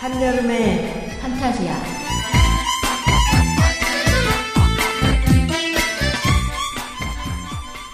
[0.00, 1.74] 한여름의 판타지야.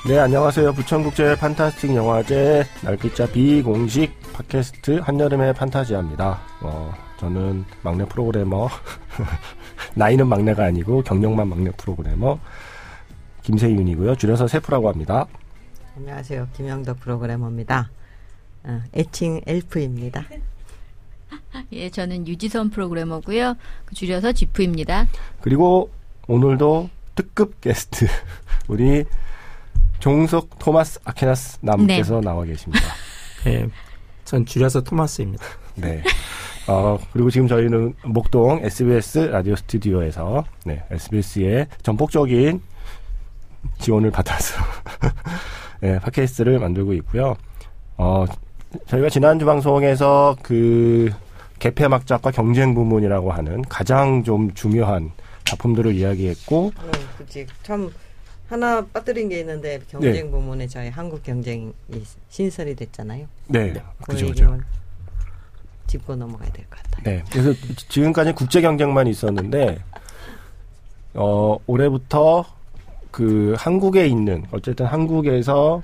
[0.09, 0.73] 네, 안녕하세요.
[0.73, 6.41] 부천국제 판타스틱 영화제 날빛자 비공식 팟캐스트 한여름의 판타지아입니다.
[6.63, 8.71] 어, 저는 막내 프로그래머,
[9.95, 12.41] 나이는 막내가 아니고 경력만 막내 프로그래머,
[13.43, 14.17] 김세윤이고요.
[14.17, 15.27] 줄여서 세프라고 합니다.
[15.99, 16.49] 안녕하세요.
[16.57, 17.91] 김영덕 프로그래머입니다.
[18.65, 20.25] 어, 애칭 엘프입니다.
[21.73, 23.55] 예, 저는 유지선 프로그래머고요.
[23.85, 25.07] 그 줄여서 지프입니다.
[25.43, 25.91] 그리고
[26.27, 28.07] 오늘도 특급 게스트,
[28.67, 29.05] 우리
[29.99, 32.83] 종석 토마스 아케나스 남께서 나와 계십니다.
[33.47, 33.69] 예,
[34.25, 35.45] 전 줄여서 토마스입니다.
[35.75, 36.03] 네.
[36.71, 42.63] 어, 그리고 지금 저희는 목동 SBS 라디오 스튜디오에서, 네, SBS의 전폭적인
[43.79, 44.55] 지원을 받아서,
[45.83, 47.35] 네, 팟캐스트를 만들고 있고요.
[47.97, 48.25] 어,
[48.87, 51.11] 저희가 지난주 방송에서 그,
[51.59, 55.11] 개폐 막작과 경쟁 부문이라고 하는 가장 좀 중요한
[55.47, 57.49] 작품들을 이야기했고, 어, 그치.
[57.65, 57.91] 참,
[58.47, 61.73] 하나 빠뜨린 게 있는데, 경쟁 부문에 저희 한국 경쟁이
[62.29, 63.27] 신설이 됐잖아요.
[63.49, 64.27] 네, 그 그죠.
[64.27, 64.63] 얘기만
[65.91, 67.03] 짚고 넘어가야 될 것 같아요.
[67.05, 67.25] 네.
[67.33, 67.53] 그래서
[67.89, 69.83] 지금까지 국제 경쟁만 있었는데
[71.15, 72.45] 어 올해부터
[73.11, 75.83] 그 한국에 있는 어쨌든 한국에서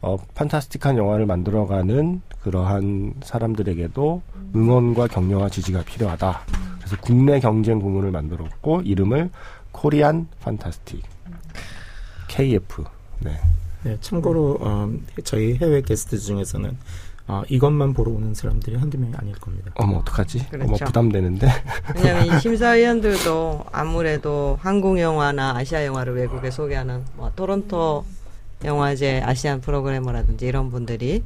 [0.00, 4.22] 어 판타스틱한 영화를 만들어가는 그러한 사람들에게도
[4.54, 6.40] 응원과 격려와 지지가 필요하다.
[6.78, 9.30] 그래서 국내 경쟁 부문을 만들었고 이름을
[9.72, 11.02] 코리안 판타스틱
[12.28, 12.84] KF.
[13.20, 13.36] 네.
[13.82, 14.90] 네, 참고로 어,
[15.24, 16.76] 저희 해외 게스트 중에서는
[17.26, 19.70] 어, 이것만 보러 오는 사람들이 한두 명이 아닐 겁니다.
[19.76, 20.46] 어머 어떡하지?
[20.52, 20.84] 어머 그렇죠.
[20.84, 21.48] 부담되는데.
[21.96, 28.04] 왜냐면 이 심사위원들도 아무래도 한국 영화나 아시아 영화를 외국에 소개하는 뭐 토론토
[28.64, 31.24] 영화제 아시안 프로그래머라든지 이런 분들이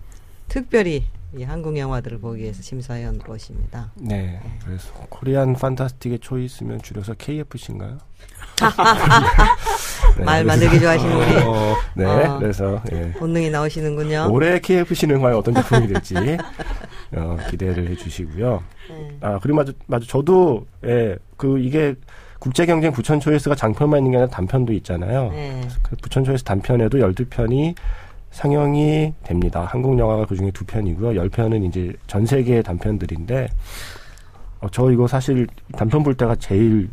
[0.48, 1.04] 특별히
[1.36, 3.90] 이 한국 영화들을 보기 위해서 심사위원으로 오십니다.
[3.96, 4.40] 네.
[4.64, 7.98] 그래서 코리안 판타스틱의 초이스면 줄여서 KFC인가요?
[10.18, 12.38] 네, 말 만들기 좋아하시는 우리 어, 네, 어.
[12.38, 13.12] 그래서 예.
[13.12, 14.28] 본능이 나오시는군요.
[14.30, 16.14] 올해 KFC는 과연 어떤 작품이 될지
[17.14, 18.62] 어, 기대를 해주시고요.
[18.90, 19.16] 네.
[19.20, 21.94] 아 그리고 마저 마저 저도 예, 그 이게
[22.38, 25.30] 국제 경쟁 부천 초이스가 장편만 있는 게 아니라 단편도 있잖아요.
[25.30, 25.60] 네.
[25.82, 27.74] 그 부천 초이스 단편에도 12편이
[28.30, 29.64] 상영이 됩니다.
[29.70, 31.20] 한국 영화가 그 중에 두 편이고요.
[31.22, 33.48] 10편은 이제 전 세계의 단편들인데,
[34.60, 36.90] 어, 저 이거 사실 단편 볼 때가 제일,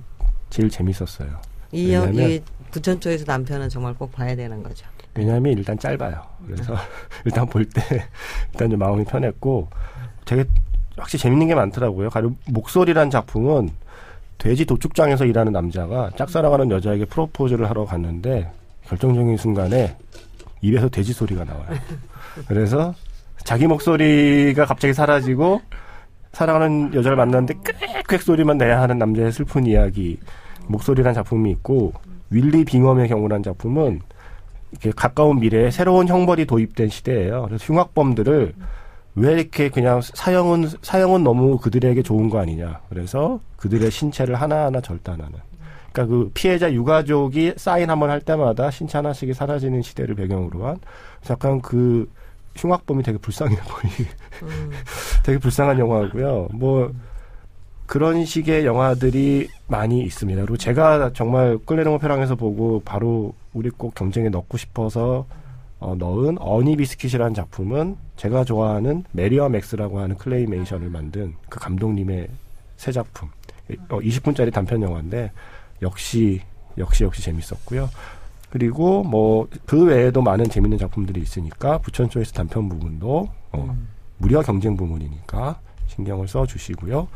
[0.50, 1.28] 제일 재밌었어요.
[1.74, 2.42] 이, 여- 왜냐면- 이
[2.80, 4.86] 부천초에서 남편은 정말 꼭 봐야 되는 거죠.
[5.14, 6.22] 왜냐하면 일단 짧아요.
[6.46, 6.76] 그래서
[7.24, 7.82] 일단 볼 때
[8.52, 9.70] 일단 좀 마음이 편했고
[10.26, 10.44] 되게
[10.98, 12.10] 확실히 재밌는 게 많더라고요.
[12.10, 13.70] 가령 목소리란 작품은
[14.38, 18.52] 돼지 도축장에서 일하는 남자가 짝사랑하는 여자에게 프로포즈를 하러 갔는데
[18.88, 19.96] 결정적인 순간에
[20.62, 21.68] 입에서 돼지 소리가 나와요.
[22.48, 22.94] 그래서
[23.46, 25.62] 자기 목소리가 갑자기 사라지고
[26.34, 27.54] 사랑하는 여자를 만났는데
[28.04, 30.20] 꽥꽥 소리만 내야 하는 남자의 슬픈 이야기
[30.68, 31.94] 목소리란 작품이 있고
[32.36, 34.02] 윌리 빙엄의 경우란 작품은
[34.72, 37.44] 이렇게 가까운 미래에 새로운 형벌이 도입된 시대예요.
[37.48, 38.54] 그래서 흉악범들을
[39.16, 42.82] 왜 이렇게 그냥 사형은 사형은 너무 그들에게 좋은 거 아니냐.
[42.90, 45.34] 그래서 그들의 신체를 하나하나 절단하는.
[45.94, 50.78] 그러니까 그 피해자 유가족이 사인 한번 할 때마다 신체 하나씩이 사라지는 시대를 배경으로 한
[51.30, 52.10] 약간 그
[52.58, 53.92] 흉악범이 되게 불쌍해 보이.
[54.44, 54.72] 음.
[55.24, 56.50] 되게 불쌍한 영화고요.
[56.52, 56.92] 뭐
[57.86, 60.42] 그런 식의 영화들이 많이 있습니다.
[60.42, 65.26] 그리고 제가 정말 끌레르 오페랑에서 보고 바로 우리 꼭 경쟁에 넣고 싶어서
[65.80, 72.28] 어, 넣은 Ernie Biscuit이라는 작품은 제가 좋아하는 Mary and Max라고 하는 claymation을 만든 그 감독님의
[72.78, 73.30] 새 작품.
[73.90, 75.32] 어, 20분짜리 단편 영화인데
[75.82, 76.42] 역시
[76.78, 77.90] 역시 역시 재밌었고요.
[78.50, 83.88] 그리고 뭐 그 외에도 많은 재밌는 작품들이 있으니까 부천 Choice 단편 부분도 어, 음.
[84.18, 87.08] 무려 경쟁 부문이니까 신경을 써 주시고요.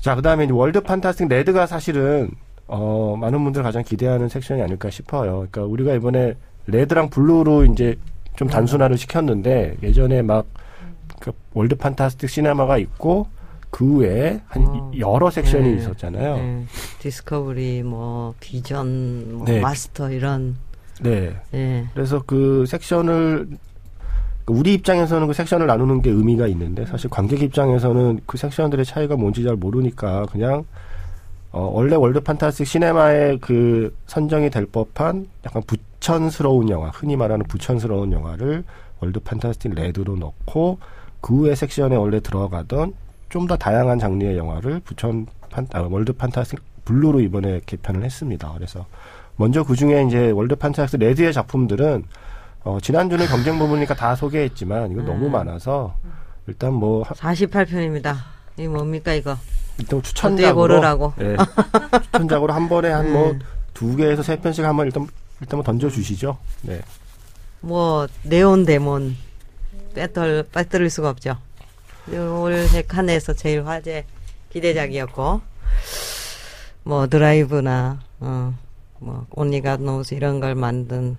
[0.00, 2.30] 자, 그 다음에 이제 World Fantastic Red가 사실은
[2.66, 5.46] 어, 많은 분들 가장 기대하는 섹션이 아닐까 싶어요.
[5.50, 6.34] 그러니까 우리가 이번에
[6.66, 7.96] Red랑 Blue로 이제
[8.36, 13.26] 좀 단순화를 시켰는데 예전에 막그 World Fantastic Cinema가 있고
[13.70, 14.90] 그 외에 한 어.
[14.98, 15.76] 여러 섹션이 네.
[15.76, 16.36] 있었잖아요.
[16.36, 16.64] 네.
[16.98, 19.60] Discovery, 뭐, 비전, 뭐 네.
[19.60, 20.56] 마스터, 이런,
[21.00, 21.32] 네.
[21.54, 21.86] 예.
[21.94, 23.48] 그래서 그 섹션을
[24.50, 29.42] 우리 입장에서는 그 섹션을 나누는 게 의미가 있는데 사실 관객 입장에서는 그 섹션들의 차이가 뭔지
[29.42, 30.64] 잘 모르니까 그냥
[31.52, 38.12] 어, 원래 World Fantastic Cinema에 그 선정이 될 법한 약간 부천스러운 영화, 흔히 말하는 부천스러운
[38.12, 38.64] 영화를
[39.00, 40.78] World Fantastic Red로 넣고
[41.20, 42.94] 그 후에 섹션에 원래 들어가던
[43.30, 48.52] 좀 더 다양한 장르의 영화를 부천 판, 아, World Fantastic Blue로 이번에 개편을 했습니다.
[48.54, 48.86] 그래서
[49.36, 52.04] 먼저 그 중에 이제 World Fantastic Red의 작품들은
[52.64, 55.32] 어, 지난주는 경쟁 부분이니까 다 소개했지만 이거 너무 음.
[55.32, 55.94] 많아서
[56.46, 58.16] 일단 뭐 하- 48편입니다.
[58.56, 59.36] 이게 뭡니까 이거?
[59.78, 61.14] 일단 추천작으로?
[61.20, 61.36] 예,
[62.02, 63.40] 추천작으로 한 번에 한뭐 음.
[63.72, 65.06] 두 개에서 세 편씩 한번 일단
[65.40, 66.36] 일단 뭐 던져 주시죠.
[66.62, 66.82] 네.
[67.60, 69.16] 뭐 Neon Demon
[69.94, 71.36] 빼떨 빼뜨릴 수가 없죠.
[72.12, 74.04] 올해 한 해에서 제일 화제
[74.50, 75.40] 기대작이었고
[76.82, 81.16] 뭐 Drive나 어뭐 Only God Forgives 이런 걸 만든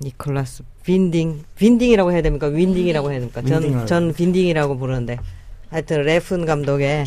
[0.00, 3.86] 니콜라스 빈딩 빈딩이라고 해야 됩니까 윈딩이라고 해야 됩니까 전.
[3.86, 5.18] 전 빈딩이라고 부르는데
[5.70, 7.04] 하여튼 레픈 감독의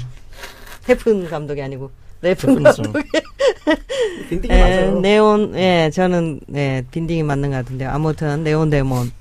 [0.89, 1.91] 해픈 감독이 아니고
[2.21, 2.61] 레픈.
[2.61, 3.03] 감독의
[4.29, 4.99] 빈딩이 예, 맞아요.
[4.99, 9.11] 네온, 예, 저는, 예, 빈딩이 맞는 것 같은데, 아무튼, Neon Demon,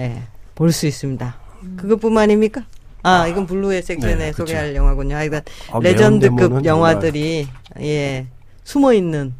[0.00, 0.22] 예,
[0.56, 1.36] 볼 수 있습니다.
[1.76, 2.64] 그것뿐만입니까?
[3.04, 4.38] 아, 이건 Blue의 섹션에 네, 그쵸.
[4.46, 5.14] 소개할 영화군요.
[5.14, 5.42] 하여간,
[5.72, 7.46] 아, legend급 영화들이,
[7.80, 8.26] 예,
[8.64, 9.32] 숨어 있는,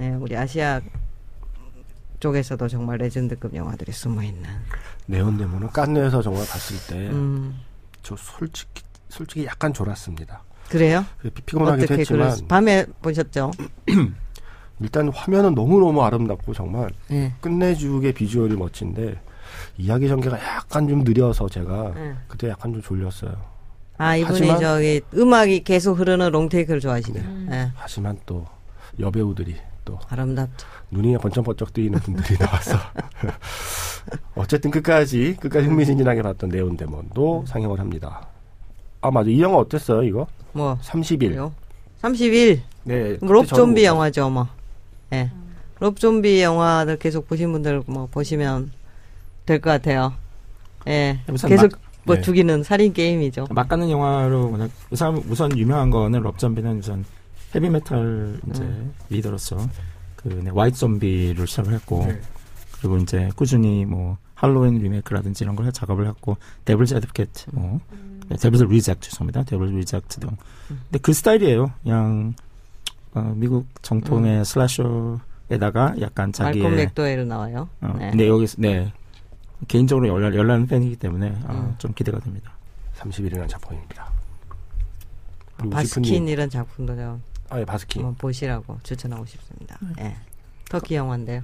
[0.00, 0.80] 예, 우리 아시아
[2.20, 4.48] 쪽에서도 정말 legend급 영화들이 숨어 있는,
[5.06, 7.58] Neon Demon은 깐느에서 정말 봤을 때저 음,
[8.02, 10.42] 솔직히 솔직히 약간 졸았습니다.
[10.68, 11.04] 그래요?
[11.22, 13.50] 피- 피곤하기도 했지만 수, 밤에 보셨죠?
[14.80, 17.32] 일단 화면은 너무너무 아름답고 정말 예.
[17.40, 19.20] 끝내주게 비주얼이 멋진데
[19.78, 22.14] 이야기 전개가 약간 좀 느려서 제가 예.
[22.28, 23.34] 그때 약간 좀 졸렸어요.
[23.98, 27.46] 아, 이분이 저기, 음악이 계속 흐르는 롱테이크를 좋아하시네요.
[27.52, 27.72] 예.
[27.74, 28.46] 하지만 또
[28.98, 29.56] 여배우들이
[29.90, 30.66] 또 아름답죠.
[30.90, 32.76] 눈이 번쩍번쩍 뜨이는 분들이 나와서
[34.34, 38.26] 어쨌든 끝까지 끝까지 흥미진진하게 봤던 네온데몬도 상영을 합니다.
[39.00, 40.26] 아 맞아 이 영화 어땠어요 이거?
[40.52, 41.36] 뭐, 30일.
[41.36, 41.52] 요
[41.98, 42.62] 31.
[42.84, 43.18] 네.
[43.20, 44.46] 롭 좀비 못 영화죠, 뭐.
[45.12, 45.30] 예.
[45.80, 48.72] 롭 좀비 영화를 계속 보신 분들 뭐 보시면
[49.46, 50.12] 될 것 같아요.
[50.88, 51.20] 예.
[51.30, 52.22] 우선 계속 막- 뭐 네.
[52.22, 53.46] 죽이는 살인 게임이죠.
[53.50, 57.04] 막 가는 영화로 그냥 우선, 우선 유명한 거는 럽점비는 우선
[57.54, 58.92] 헤비메탈 이제 음.
[59.08, 59.56] 리더로서
[60.16, 62.20] 그 네, White Zombie를 시작을 했고 네.
[62.78, 67.80] 그리고 이제 꾸준히 뭐 Halloween 리메이크라든지 이런 걸 작업을 했고 Devil's Advocate 뭐
[68.28, 70.30] 네, Devil's Rejects 죄송합니다 Devil's Rejects 등
[70.68, 72.34] 근데 그 스타일이에요 그냥
[73.12, 77.68] 어, 미국 정통의 slasher에다가 약간 자기의 말콤 맥도웰 나와요.
[77.80, 78.10] 어, 네.
[78.10, 78.92] 근데 여기서 네
[79.66, 81.74] 개인적으로 열난 열난 팬이기 때문에 어, 음.
[81.78, 82.52] 좀 기대가 됩니다.
[82.98, 84.12] 30일이라는 작품입니다.
[85.56, 87.20] 그리고 바스킨 지프님- 이런 작품도 좀
[87.50, 88.02] 아, 예, 바스킨.
[88.02, 89.76] 한번 보시라고 추천하고 싶습니다.
[89.96, 90.04] 네.
[90.04, 90.16] 예.
[90.68, 91.42] 터키 영화인데요.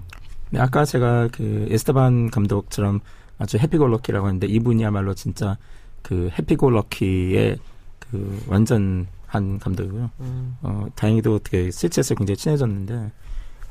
[0.51, 3.01] 네, 아까 제가 그 에스테반 감독처럼
[3.39, 5.59] 아주 해피골럭키라고 했는데 이분이야말로 진짜
[6.03, 7.59] 그 해피골럭키의
[7.99, 10.11] 그 완전 한 감독이고요.
[10.21, 10.57] 음.
[10.63, 13.11] 어, 다행히도 어떻게 실제에서 굉장히 친해졌는데,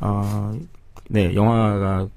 [0.01, 0.53] 어,
[1.09, 2.07] 네, 영화가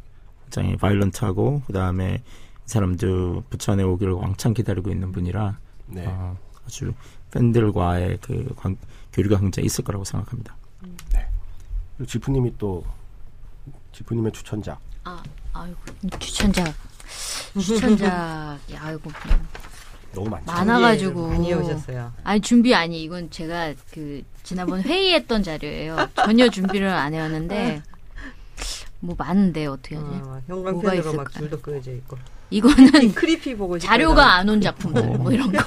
[0.44, 2.21] 굉장히 바이런트하고, 그 다음에 이
[2.67, 5.56] 사람도 부천에 오기를 왕창 기다리고 있는 분이라,
[5.87, 6.05] 네.
[6.06, 6.37] 어,
[6.67, 6.93] 아주
[7.31, 8.76] 팬들과의 그 관,
[9.13, 10.57] 교류가 굉장히 있을 거라고 생각합니다.
[11.97, 12.85] 그리고 지프님이 또
[13.93, 14.79] 지프님의 추천작.
[15.05, 15.23] 아,
[15.53, 15.79] 아이고
[16.19, 16.73] 추천작,
[17.61, 19.11] 추천작, 아이고
[20.15, 20.47] 너무 많죠.
[20.53, 22.13] 많아가지고 많이 오셨어요.
[22.25, 26.09] 아니 준비 아니 이건 제가 그 지난번 회의했던 자료예요.
[26.15, 27.83] 전혀 준비를 안 해왔는데
[29.01, 30.07] 뭐 많은데 어떻게 하지?
[30.07, 31.31] 어, 뭐가 형광펜으로 막 있을까?
[31.39, 32.17] 줄도 끄어져 있고.
[32.50, 33.79] 이거는 크리피 보고.
[33.79, 35.59] 자료가 안 온 작품들 뭐 이런 거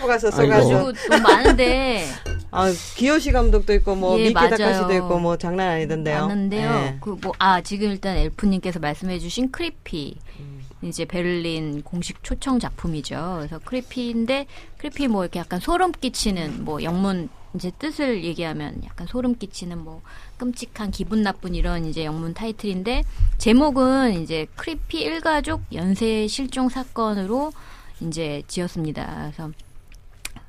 [0.00, 0.48] 속아서 속아서.
[0.48, 2.06] 가지고 좀 많은데
[2.50, 4.34] 아, 기요시 감독도 있고 뭐 예, 미키.
[4.34, 6.20] 다카시도 있고 뭐 장난 아니던데요.
[6.26, 6.70] 많은데요.
[6.70, 6.96] 예.
[7.00, 10.58] 그뭐 아 지금 일단 엘프님께서 말씀해주신 크리피 음.
[10.82, 13.36] 이제 베를린 공식 초청 작품이죠.
[13.38, 14.46] 그래서 크리피인데
[14.78, 20.00] 크리피 뭐 이렇게 약간 소름 끼치는 뭐 영문 이제 뜻을 얘기하면 약간 소름 끼치는 뭐
[20.38, 23.02] 끔찍한 기분 나쁜 이런 이제 영문 타이틀인데
[23.38, 27.52] 제목은 이제 크리피 일가족 연쇄 실종 사건으로
[28.00, 29.32] 이제 지었습니다.
[29.32, 29.52] 그래서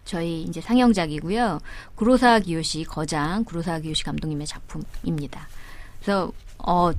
[0.05, 1.59] 저희 이제 상영작이고요.
[1.95, 5.47] 구로사 기요시 거장 구로사 기요시 감독님의 작품입니다.
[5.99, 6.91] 그래서 어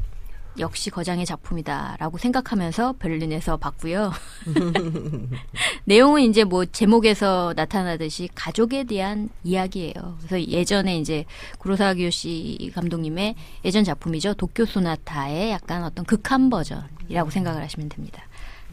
[0.59, 4.13] 역시 거장의 작품이다라고 생각하면서 베를린에서 봤고요.
[5.85, 10.19] 내용은 이제 뭐 제목에서 나타나듯이 가족에 대한 이야기예요.
[10.19, 11.25] 그래서 예전에 이제
[11.59, 14.35] 구로사 기요시 감독님의 예전 작품이죠.
[14.35, 18.23] 도쿄 소나타의 약간 어떤 극한 버전이라고 생각을 하시면 됩니다.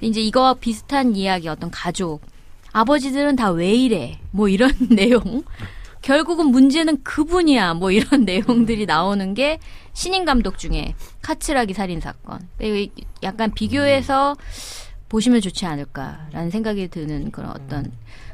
[0.01, 2.21] 이제 이거와 비슷한 이야기 어떤 가족
[2.73, 5.43] 아버지들은 다 왜 이래 뭐 이런 내용
[6.01, 7.75] 결국은 문제는 그분이야.
[7.75, 9.59] 뭐 이런 내용들이 나오는 게
[9.93, 12.47] 신인 감독 중에 카츠라기 살인 사건.
[13.23, 14.35] 약간 비교해서
[15.09, 17.91] 보시면 좋지 않을까라는 생각이 드는 그런 어떤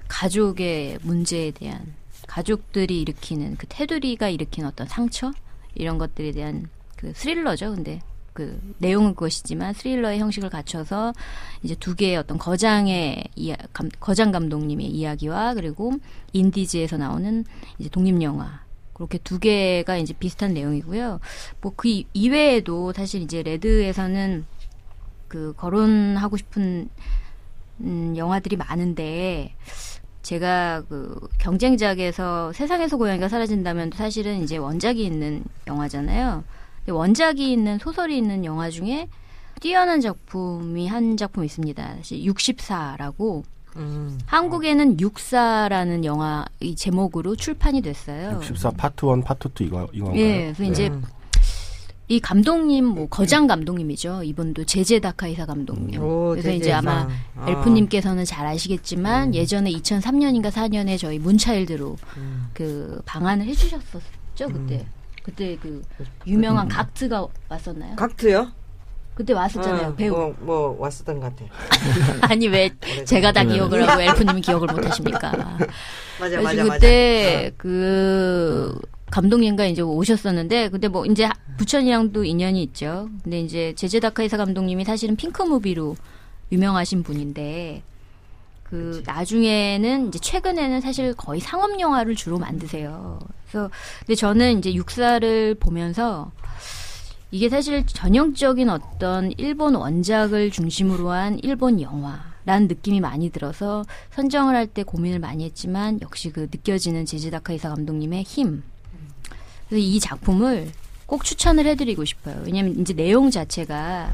[0.08, 1.94] 가족의 문제에 대한
[2.28, 5.32] 가족들이 일으키는 그 테두리가 일으킨 어떤 상처?
[5.76, 8.00] 이런 것들에 대한 그 스릴러죠 근데
[8.34, 11.14] 그 내용은 그것이지만 스릴러의 형식을 갖춰서
[11.62, 15.94] 이제 두 개의 어떤 거장의 이야, 감, 거장 감독님의 이야기와 그리고
[16.34, 17.46] 인디즈에서 나오는
[17.78, 18.64] 이제 독립 영화
[18.94, 21.20] 그렇게 두 개가 이제 비슷한 내용이고요.
[21.62, 24.46] 뭐 그 이외에도 사실 이제 레드에서는
[25.28, 26.90] 그 거론하고 싶은
[27.82, 29.56] 음, 영화들이 많은데
[30.22, 36.44] 제가 그 경쟁작에서 세상에서 고양이가 사라진다면 사실은 이제 원작이 있는 영화잖아요.
[36.88, 39.08] 원작이 있는 소설이 있는 영화 중에
[39.62, 41.98] 뛰어난 작품이 한 작품 있습니다.
[42.02, 43.44] 64라고
[43.76, 44.20] 음.
[44.26, 48.40] 한국에는 육사라는 영화 이 제목으로 출판이 됐어요.
[48.42, 50.20] 64 파트 1, 파트 2 이거 이건가요?
[50.20, 51.04] 예, 그래서 이제 음.
[52.10, 54.24] 이 감독님 뭐 거장 감독님이죠.
[54.24, 56.04] 이분도 제제 다카이사 감독님.
[56.04, 57.50] 오, 그래서 이제 아마 아.
[57.50, 59.34] 엘프님께서는 잘 아시겠지만 음.
[59.34, 62.50] 예전에 2003년인가 4년에 저희 문차일드로 음.
[62.54, 64.76] 그 방한을 해주셨었죠 그때.
[64.76, 65.03] 음.
[65.24, 65.82] 그때 그
[66.28, 66.70] 유명한 음.
[66.70, 67.96] 각트가 왔었나요?
[67.96, 68.52] 각트요?
[69.16, 70.12] 그때 왔었잖아요 어, 배우.
[70.12, 71.46] 뭐, 뭐 왔었던 것 같아.
[72.28, 72.72] 아니 왜
[73.06, 75.32] 제가 다 기억을 하고 엘프님이 기억을 못 하십니까?
[76.20, 77.56] 맞아 맞아 그때 맞아.
[77.58, 78.80] 그
[79.12, 83.10] 감독님과 이제 오셨었는데 근데 뭐 이제 부천이랑도 인연이 있죠.
[83.24, 85.96] 근데 이제 제제다카이사 감독님이 사실은 핑크 무비로
[86.52, 87.84] 유명하신 분인데
[88.74, 89.04] 그 그치.
[89.06, 93.20] 나중에는 이제 최근에는 사실 거의 상업 영화를 주로 만드세요.
[93.48, 96.32] 그래서 근데 저는 이제 육사를 보면서
[97.30, 104.66] 이게 사실 전형적인 어떤 일본 원작을 중심으로 한 일본 영화라는 느낌이 많이 들어서 선정을 할
[104.66, 108.64] 때 고민을 많이 했지만 역시 그 느껴지는 제지다카 이사 감독님의 힘.
[109.70, 110.72] 그래서 이 작품을
[111.06, 112.42] 꼭 추천을 해드리고 싶어요.
[112.44, 114.14] 왜냐하면 이제 내용 자체가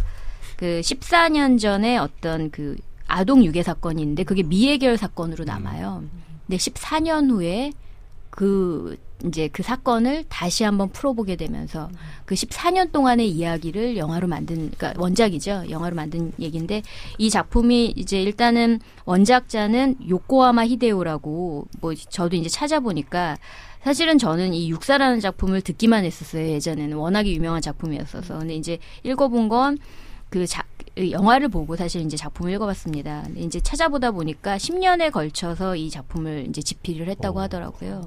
[0.57, 2.75] 그 14년 전에 어떤 그
[3.09, 6.03] 아동 유괴 사건인데 그게 미해결 사건으로 남아요.
[6.47, 7.71] 근데 14년 후에
[8.29, 11.89] 그 이제 그 사건을 다시 한번 풀어보게 되면서
[12.25, 15.65] 그 14년 동안의 이야기를 영화로 만든 그러니까 원작이죠.
[15.69, 16.83] 영화로 만든 얘기인데
[17.17, 23.37] 이 작품이 이제 일단은 원작자는 요코하마 히데오라고 뭐 저도 이제 찾아보니까
[23.83, 26.47] 사실은 저는 이 육사라는 작품을 듣기만 했었어요.
[26.47, 28.39] 예전에는 워낙에 유명한 작품이었어서.
[28.39, 29.77] 근데 이제 읽어본 건
[30.29, 30.67] 그 작,
[30.97, 33.23] 영화를 보고 사실 이제 작품을 읽어봤습니다.
[33.25, 37.43] 근데 이제 찾아보다 보니까 10년에 걸쳐서 이 작품을 이제 집필을 했다고 어.
[37.43, 38.05] 하더라고요.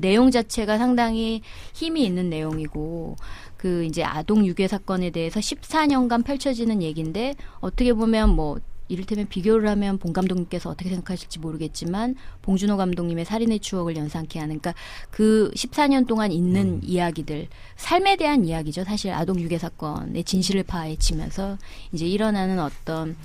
[0.00, 1.42] 내용 자체가 상당히
[1.74, 3.16] 힘이 있는 내용이고
[3.56, 9.98] 그 이제 아동 유괴 사건에 대해서 14년간 펼쳐지는 얘기인데 어떻게 보면 뭐 이를테면 비교를 하면
[9.98, 14.74] 봉 감독님께서 어떻게 생각하실지 모르겠지만 봉준호 감독님의 살인의 추억을 연상케 하는 그러니까
[15.10, 16.80] 그 14년 동안 있는 음.
[16.82, 21.58] 이야기들 삶에 대한 이야기죠 사실 아동 유괴 사건의 진실을 파헤치면서
[21.92, 23.16] 이제 일어나는 어떤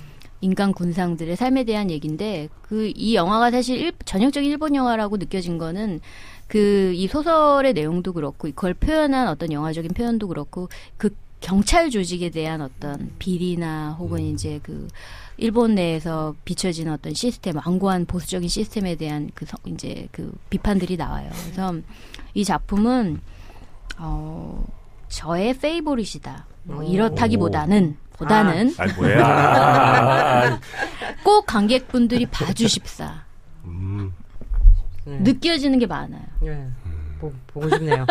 [0.42, 6.00] 인간 군상들의 삶에 대한 얘기인데 그 이 영화가 사실 일, 전형적인 일본 영화라고 느껴진 거는
[6.48, 12.60] 그 이 소설의 내용도 그렇고 그걸 표현한 어떤 영화적인 표현도 그렇고 그 경찰 조직에 대한
[12.60, 14.26] 어떤 비리나 혹은 음.
[14.34, 14.88] 이제 그
[15.40, 21.30] 일본 내에서 비춰지는 어떤 시스템, 완고한 보수적인 시스템에 대한 그 이제 그 비판들이 나와요.
[21.44, 21.74] 그래서
[22.34, 23.20] 이 작품은
[23.98, 24.62] 어
[25.08, 26.46] 저의 페이보릿이다.
[26.64, 30.60] 뭐 이렇다기보다는 보다는 아, 뭐야?
[31.24, 33.24] 꼭 관객분들이 봐주십사.
[33.64, 34.12] 음.
[35.06, 36.22] 느껴지는 게 많아요.
[36.42, 36.68] 네.
[37.18, 38.06] 보, 보고 싶네요.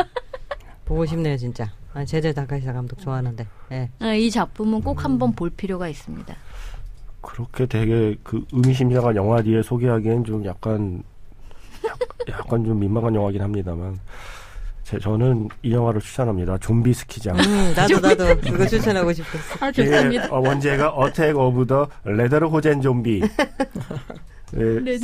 [0.84, 1.72] 보고 싶네요, 진짜.
[1.94, 3.48] 아, 제제 다카히사 감독 좋아하는데.
[3.70, 3.92] 네.
[4.20, 6.36] 이 작품은 꼭 한번 볼 필요가 있습니다.
[7.22, 11.04] 그렇게 되게 그 의미심장한 영화 뒤에 소개하기엔 좀 약간
[12.30, 14.00] 약간 좀 민망한 영화긴 합니다만
[14.84, 16.58] 제, 저는 이 영화를 추천합니다.
[16.58, 17.38] 좀비 스키장.
[17.38, 19.66] 음, 나도 나도 그거 추천하고 싶었어.
[19.66, 20.26] 아, 좋습니다.
[20.26, 23.22] 예, 어, 원제가 Attack of the Lederhosen Zombie.
[24.58, 25.00] 예.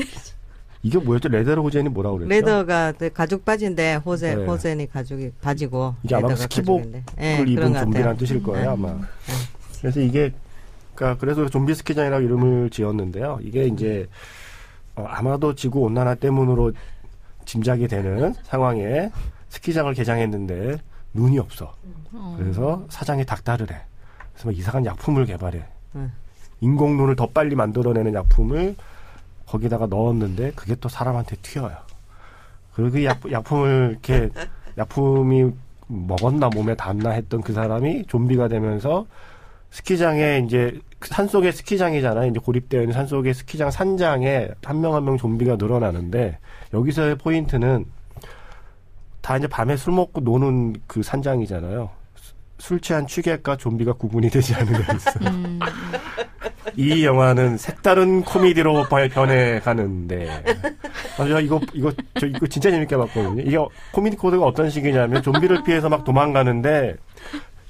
[0.81, 1.29] 이게 뭐였죠?
[1.29, 2.29] 레더르 호젠이 뭐라고 그랬죠?
[2.29, 4.45] 레더가 그 가죽 바지인데 호세 네.
[4.45, 8.93] 호젠이 가죽이 바지고 이게 아마 스키복을 네, 입은 좀비란 뜻일 거예요 아마.
[8.93, 9.01] 네.
[9.81, 10.31] 그래서 이게
[10.95, 13.39] 그러니까 그래서 좀비 스키장이라고 이름을 지었는데요.
[13.41, 14.07] 이게 이제
[14.95, 16.71] 어, 아마도 지구 온난화 때문으로
[17.45, 19.11] 짐작이 되는 상황에
[19.49, 20.77] 스키장을 개장했는데
[21.13, 21.73] 눈이 없어.
[22.37, 23.81] 그래서 사장이 닥달을 해.
[24.33, 25.63] 그래서 이상한 약품을 개발해.
[26.61, 28.75] 인공 눈을 더 빨리 만들어내는 약품을
[29.45, 31.75] 거기다가 넣었는데 그게 또 사람한테 튀어요.
[32.73, 34.29] 그리고 그 약, 약품을 이렇게
[34.77, 35.51] 약품이
[35.87, 39.05] 먹었나 몸에 닿나 했던 그 사람이 좀비가 되면서
[39.75, 42.29] 스키장에 이제 산속의 스키장이잖아요.
[42.29, 46.39] 이제 고립되어 있는 산속의 스키장 산장에 한명 한 명 좀비가 늘어나는데
[46.73, 47.83] 여기서의 포인트는
[49.19, 51.89] 다 이제 밤에 술 먹고 노는 그 산장이잖아요.
[52.57, 55.11] 술 취한 취객과 좀비가 구분이 되지 않는 게 있어.
[55.29, 55.59] 음.
[56.77, 60.29] 이 영화는 색다른 코미디로 변해 가는데.
[61.17, 63.41] 아, 저 이거, 이거, 저 이거 진짜 재밌게 봤거든요.
[63.41, 63.57] 이게
[63.91, 66.95] 코미디 코드가 어떤 식이냐면 좀비를 피해서 막 도망가는데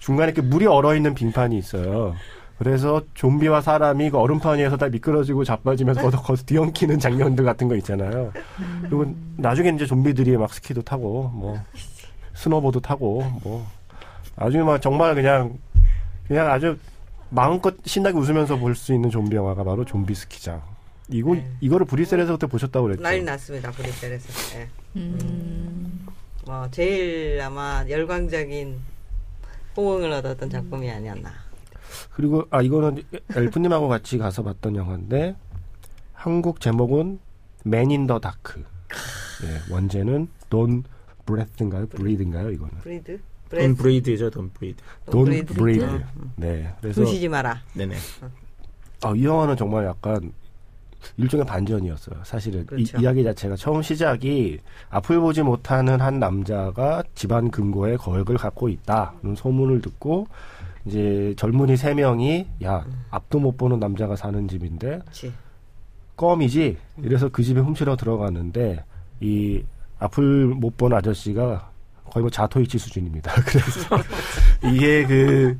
[0.05, 2.15] 중간에 이렇게 물이 얼어 있는 빙판이 있어요.
[2.59, 7.75] 그래서 좀비와 사람이 그 얼음판 위에서 다 미끄러지고 자빠지면서 거기서, 거기서 뒤엉키는 장면들 같은 거
[7.77, 8.31] 있잖아요.
[8.83, 11.59] 그리고 나중에 이제 좀비들이 막 스키도 타고 뭐
[12.35, 13.65] 스노보드 타고 뭐
[14.35, 15.57] 나중에 막 정말 그냥
[16.27, 16.77] 그냥 아주
[17.31, 20.61] 마음껏 신나게 웃으면서 볼 수 있는 좀비 영화가 바로 좀비 스키장.
[21.09, 21.49] 이거 네.
[21.61, 23.01] 이거를 브뤼셀에서 그때 보셨다고 그랬죠.
[23.01, 24.59] 난리 났습니다 브뤼셀에서.
[24.59, 24.67] 예.
[24.97, 26.05] 음.
[26.45, 28.94] 뭐 제일 아마 열광적인
[29.77, 31.31] 호응을 얻었던 작품이 아니었나.
[32.13, 33.03] 그리고 아 이거는
[33.35, 35.35] 엘프님하고 같이 가서 봤던 영화인데
[36.13, 37.19] 한국 제목은
[37.63, 38.63] Man in the Dark.
[39.43, 40.83] 예, 원제는 Don't
[41.25, 41.87] Breath인가요?
[41.87, 42.51] Breathe인가요?
[42.51, 43.19] 이거는 Breathe?
[43.49, 44.81] Don't Breathe죠, Don't Breathe.
[45.09, 45.53] Don't Breathe.
[45.53, 45.83] Breathe.
[45.83, 46.31] 음.
[46.35, 46.73] 네.
[46.81, 47.61] 그래서 숨 쉬지 마라.
[47.73, 47.95] 네네.
[49.03, 50.31] 아, 이 영화는 정말 약간
[51.17, 52.21] 일종의 반전이었어요.
[52.23, 52.97] 사실은 그렇죠.
[52.97, 54.59] 이, 이야기 자체가 처음 시작이
[54.89, 60.27] 앞을 보지 못하는 한 남자가 집안 금고에 거액을 갖고 있다는 소문을 듣고
[60.85, 65.33] 이제 젊은이 세 명이 야 앞도 못 보는 남자가 사는 집인데 그렇지.
[66.15, 68.83] 껌이지 이래서 그 집에 훔치러 들어가는데
[69.19, 69.63] 이
[69.99, 71.69] 앞을 못 본 아저씨가
[72.11, 73.31] 거의 뭐 자토이치 수준입니다.
[73.45, 73.97] 그래서
[74.73, 75.57] 이게 그,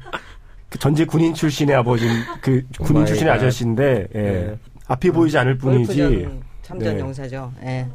[0.70, 2.06] 그 전직 군인 출신의 아버지
[2.42, 3.38] 그 군인 출신의 갓.
[3.40, 4.22] 아저씨인데 예.
[4.22, 4.60] 네.
[4.88, 6.28] 앞이 보이지 않을 뿐이지
[6.62, 7.00] 참전 네.
[7.00, 7.52] 용사죠.
[7.64, 7.88] 예.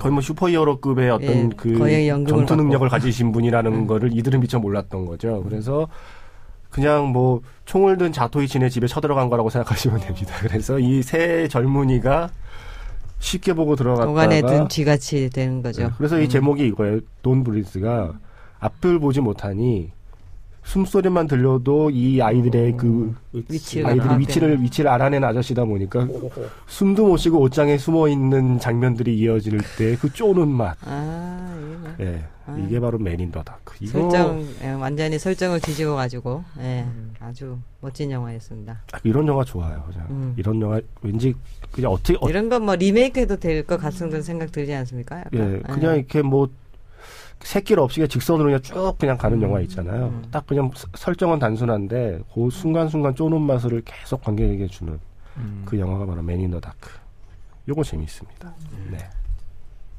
[0.00, 1.76] 거의 뭐 슈퍼히어로급의 어떤 예, 그
[2.26, 2.90] 전투 능력을 받고.
[2.90, 3.86] 가지신 분이라는 음.
[3.86, 5.42] 거를 이들은 미처 몰랐던 거죠.
[5.42, 5.88] 그래서
[6.70, 10.34] 그냥 뭐 총을 든 자토이치네 집에 쳐들어간 거라고 생각하시면 됩니다.
[10.42, 12.30] 그래서 이 세 젊은이가
[13.18, 15.90] 쉽게 보고 들어갔다가 독 안에 든 쥐같이 되는 네, 거죠.
[15.96, 16.28] 그래서 이 음.
[16.28, 17.00] 제목이 이거예요.
[17.22, 18.12] Don't Breathe가
[18.60, 19.92] 앞을 보지 못하니
[20.64, 24.20] 숨소리만 들려도 이 아이들의 그 위치를 아이들이 알아내는.
[24.20, 26.08] 위치를 위치를 알아낸 아저씨다 보니까
[26.66, 30.76] 숨도 못 쉬고 옷장에 숨어 있는 장면들이 이어질 때 그 쪼는 맛.
[30.84, 32.24] 아, 뭐 예.
[32.46, 32.56] 아.
[32.58, 33.76] 이게 바로 Man in the Dark.
[33.80, 36.84] 이거 설정 예, 완전히 설정을 뒤집어 가지고 예,
[37.20, 38.80] 아주 멋진 영화였습니다.
[38.90, 39.82] 딱 이런 영화 좋아요.
[39.90, 40.34] 그냥 음.
[40.36, 41.34] 이런 영화 왠지
[41.72, 45.20] 그냥 어떻게 어, 이런 건 뭐 리메이크해도 될 것 같은 생각 들지 않습니까?
[45.20, 45.30] 약간?
[45.54, 46.48] 예, 그냥 이렇게 뭐
[47.40, 49.42] 새길 없이 그냥 직선으로 그냥 쭉 그냥 가는 음.
[49.42, 50.06] 영화 있잖아요.
[50.06, 50.24] 음.
[50.30, 54.98] 딱 그냥 서- 설정은 단순한데 그 순간순간 쪼는 맛을 계속 관객에게 주는
[55.36, 55.62] 음.
[55.66, 56.90] 그 영화가 바로 더 다크.
[57.68, 58.52] 요거 재밌습니다.
[58.90, 58.98] 네.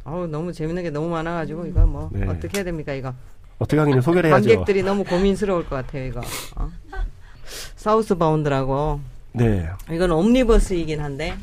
[0.03, 2.27] 어우 너무 재밌는 게 너무 많아가지고 이거 뭐 네.
[2.27, 3.13] 어떻게 해야 됩니까 이거?
[3.57, 4.49] 어떻게 하긴 소개를 해야죠.
[4.49, 6.21] 관객들이 너무 고민스러울 것 같아요 이거.
[6.55, 6.69] 어?
[7.75, 8.99] 사우스 바운드라고
[9.33, 9.67] 네.
[9.91, 11.35] 이건 옴니버스이긴 한데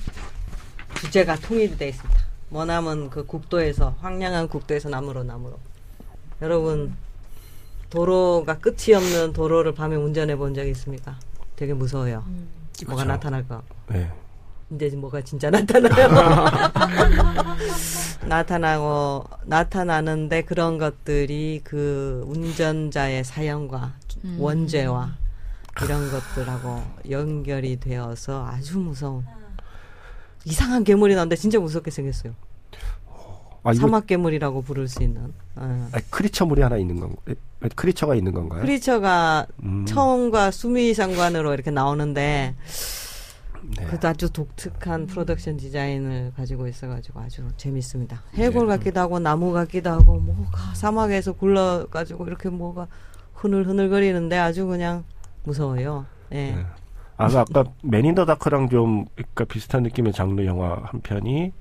[0.96, 2.20] 주제가 통일이 돼 있습니다.
[2.50, 5.59] 머나먼 그 국도에서 황량한 국도에서 나무로 나무로.
[6.42, 6.96] 여러분
[7.88, 11.16] 도로가 끝이 없는 도로를 밤에 운전해 본적 있습니까?
[11.55, 12.24] 되게 무서워요.
[12.87, 13.07] 뭐가 그렇죠.
[13.09, 13.62] 나타날 거.
[13.88, 14.11] 네.
[14.70, 16.09] 이제 뭐가 진짜 나타나요.
[18.26, 23.92] 나타나고 나타나는데 그런 것들이 그 운전자의 사연과
[24.24, 24.37] 음.
[24.40, 25.14] 원죄와
[25.85, 29.24] 이런 것들하고 연결이 되어서 아주 무서운
[30.44, 32.35] 이상한 괴물이 나오는데 진짜 무섭게 생겼어요.
[33.64, 35.33] 아, 사막 괴물이라고 부를 수 있는.
[35.57, 35.88] 어.
[35.92, 37.14] 아, 크리처물이 하나 있는 건
[37.77, 38.62] 크리처가 있는 건가요?
[38.62, 39.85] 크리처가 음.
[39.87, 42.57] 처음과 수미 상관으로 이렇게 나오는데
[43.77, 43.85] 네.
[43.85, 48.22] 그것도 아주 독특한 프로덕션 디자인을 가지고 있어가지고 아주 재밌습니다.
[48.35, 48.77] 해골 네.
[48.77, 52.88] 같기도 하고 나무 같기도 하고 뭐가 사막에서 굴러가지고 이렇게 뭐가
[53.35, 55.05] 흐늘흐늘거리는데 아주 그냥
[55.44, 56.07] 무서워요.
[56.33, 56.53] 예.
[56.53, 56.66] 네.
[57.16, 61.53] 아, 그 아까 맨인 더 다크랑 좀 그러니까 비슷한 느낌의 장르 영화 한 편이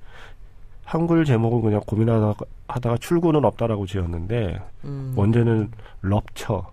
[0.84, 2.34] 한글 제목은 그냥 고민하다가
[2.68, 5.12] 하다가 출구는 없다라고 지었는데 음.
[5.16, 5.70] 원제는
[6.02, 6.64] 럽처.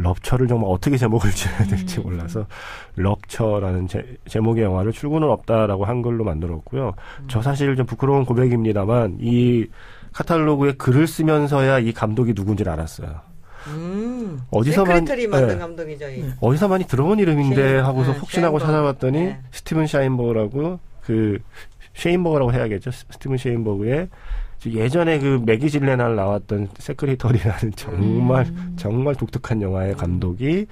[0.00, 2.46] 럽처를 정말 어떻게 제목을 지어야 될지 몰라서
[2.94, 6.94] 럽처라는 제, 제목의 영화를 출구는 없다라고 한글로 만들었고요.
[7.26, 9.66] 저 사실 좀 부끄러운 고백입니다만 이
[10.12, 13.20] 카탈로그에 글을 쓰면서야 이 감독이 누군지를 알았어요.
[13.66, 14.40] 음.
[14.52, 15.58] 어디서 많이- Secretary 만든 네.
[15.58, 16.08] 감독이죠.
[16.10, 16.24] 이.
[16.40, 18.60] 어디서 많이 들어본 이름인데 하고서 네, 혹시나 하고.
[18.60, 19.40] 찾아봤더니 네.
[19.50, 21.38] 스티븐 샤인버거라고 그
[21.98, 22.90] 쉐인버거라고 해야겠죠.
[22.90, 24.08] 스- 스티븐 쉐인버그의
[24.66, 28.72] 예전에 그 매기 질렌할 나왔던 Secretary라는 정말 음.
[28.76, 30.66] 정말 독특한 영화의 감독이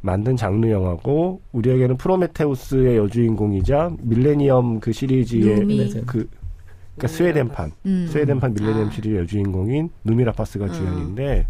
[0.00, 5.76] 만든 장르 영화고 우리에게는 프로메테우스의 여주인공이자 밀레니엄 그 시리즈의 누미.
[5.92, 6.28] 네, 그
[6.96, 8.06] 그러니까 스웨덴판 음.
[8.10, 8.90] 스웨덴판 밀레니엄 아.
[8.90, 10.72] 시리즈 여주인공인 누미 라파스가 음.
[10.72, 11.46] 주연인데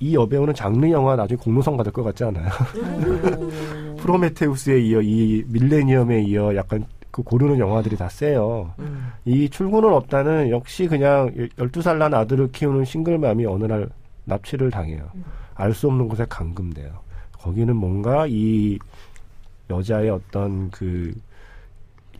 [0.00, 2.48] 이 여배우는 장르 영화 나중에 공로상 받을 것 같지 않아요?
[3.98, 6.84] 프로메테우스에 이어 이 밀레니엄에 이어 약간
[7.16, 8.74] 그 고르는 영화들이 다 세요.
[8.78, 9.10] 음.
[9.24, 13.88] 이 출구는 없다는 역시 그냥 12살 난 아들을 키우는 싱글맘이 어느 날
[14.26, 15.08] 납치를 당해요.
[15.54, 16.90] 알수 없는 곳에 감금돼요.
[17.32, 18.78] 거기는 뭔가 이
[19.70, 21.14] 여자의 어떤 그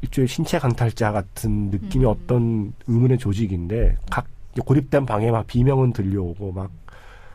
[0.01, 2.11] 일종의 신체 강탈자 같은 느낌의 음.
[2.11, 4.27] 어떤 의문의 조직인데 각
[4.65, 6.71] 고립된 방에 막 비명은 들려오고 막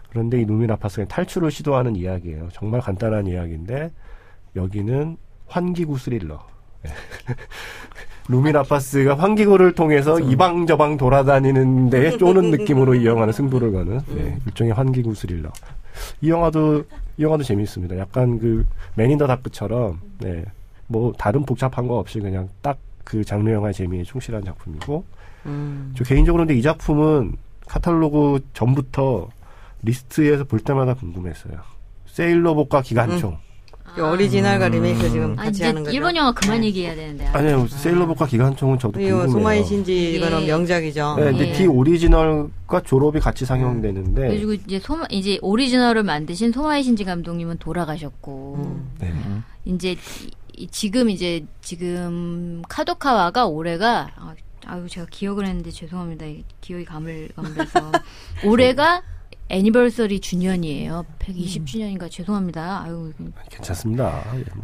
[0.10, 2.50] 그런데 이 루미 라파스가 탈출을 시도하는 이야기예요.
[2.54, 3.91] 정말 간단한 이야기인데
[4.56, 6.50] 여기는 환기구 스릴러.
[6.87, 7.35] 예.
[8.27, 14.73] 루미 라파스가 환기구를 통해서 이방 저방 돌아다니는데 쪼는 느낌으로 이 영화는 승부를 거는 네, 일종의
[14.73, 15.49] 환기구 스릴러.
[16.21, 16.83] 이 영화도
[17.17, 17.97] 이 영화도 재미있습니다.
[17.97, 18.65] 약간 그
[18.95, 20.45] Man in the Dark처럼 네,
[20.87, 25.03] 뭐 다른 복잡한 거 없이 그냥 딱 그 장르 영화의 재미에 충실한 작품이고
[25.45, 25.93] 음.
[25.97, 27.35] 저 개인적으로 근데 이 작품은
[27.67, 29.29] 카탈로그 전부터
[29.83, 31.53] 리스트에서 볼 때마다 궁금했어요.
[32.05, 33.37] 세일러복과 기관총.
[33.95, 35.95] 그 오리지널과 리메이크 지금 아, 같이 이제 하는 거죠.
[35.95, 37.25] 일본 영화 그만 얘기해야 되는데.
[37.27, 39.32] 아니요, 세일러복과 기관총은 저도 이거 궁금해요.
[39.32, 41.15] 소마이 신지 그런 이게- 명작이죠.
[41.17, 41.54] 네, 근데 예.
[41.53, 48.56] The Original과 졸업이 같이 상영되는데 그리고 이제 소마 이제 오리지널을 만드신 소마이 신지 감독님은 돌아가셨고
[48.60, 48.89] 음.
[48.99, 49.13] 네.
[49.65, 54.34] 이제 이- 이- 지금 이제 지금 카도카와가 올해가 아,
[54.67, 57.91] 아유 제가 기억을 했는데 죄송합니다 이 기억이 가물가물해서
[58.45, 59.01] 올해가
[59.51, 63.11] 애니버서리 주년이에요 120주년인가 죄송합니다 아유
[63.49, 64.23] 괜찮습니다.
[64.35, 64.63] 예, 뭐.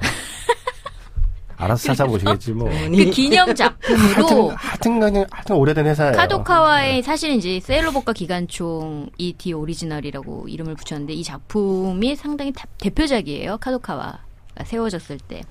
[1.57, 2.69] 알아서 찾아보시겠지 뭐.
[2.69, 6.13] 그 기념 작품으로 하여튼 간에 하여튼 오래된 회사예요.
[6.15, 13.57] 카도카와의 사실 이제 세일러복과 기관총 이 The Original이라고 이름을 붙였는데 이 작품이 상당히 다- 대표작이에요.
[13.57, 14.19] 카도카와가
[14.65, 15.41] 세워졌을 때.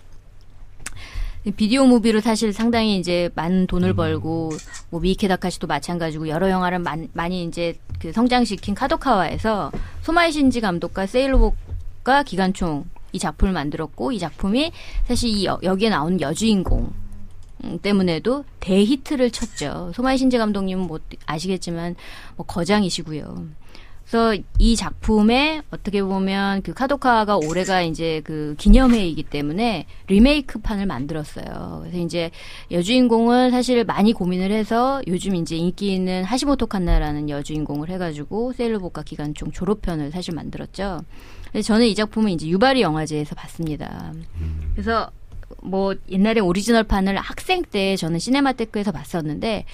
[1.54, 4.50] 비디오 movie로 사실 상당히 이제 많은 돈을 벌고
[4.90, 9.70] 뭐 미이케 다카시도 마찬가지고 여러 영화를 많, 많이 이제 그 성장시킨 카도카와에서
[10.02, 14.72] 소마이 신지 감독과 세일러복과 기관총 이 작품을 만들었고 이 작품이
[15.06, 16.92] 사실 이 여, 여기에 나오는 여주인공
[17.64, 19.92] 음, 때문에도 대히트를 쳤죠.
[19.94, 21.94] 소마이 신지 감독님은 뭐 아시겠지만
[22.36, 23.46] 뭐 거장이시고요.
[24.06, 31.80] 그래서 이 작품에 어떻게 보면 그 카도카와가 올해가 이제 그 기념회이기 때문에 리메이크 판을 만들었어요.
[31.80, 32.30] 그래서 이제
[32.70, 39.50] 여주인공을 사실 많이 고민을 해서 요즘 이제 인기 있는 하시모토 칸나라는 여주인공을 해가지고 세일러복과 기관총
[39.50, 41.00] 졸업편을 사실 만들었죠.
[41.50, 44.12] 그래서 저는 이 작품은 이제 유바리 영화제에서 봤습니다.
[44.72, 45.10] 그래서
[45.62, 49.64] 뭐 옛날에 오리지널 판을 학생 때 저는 시네마테크에서 봤었는데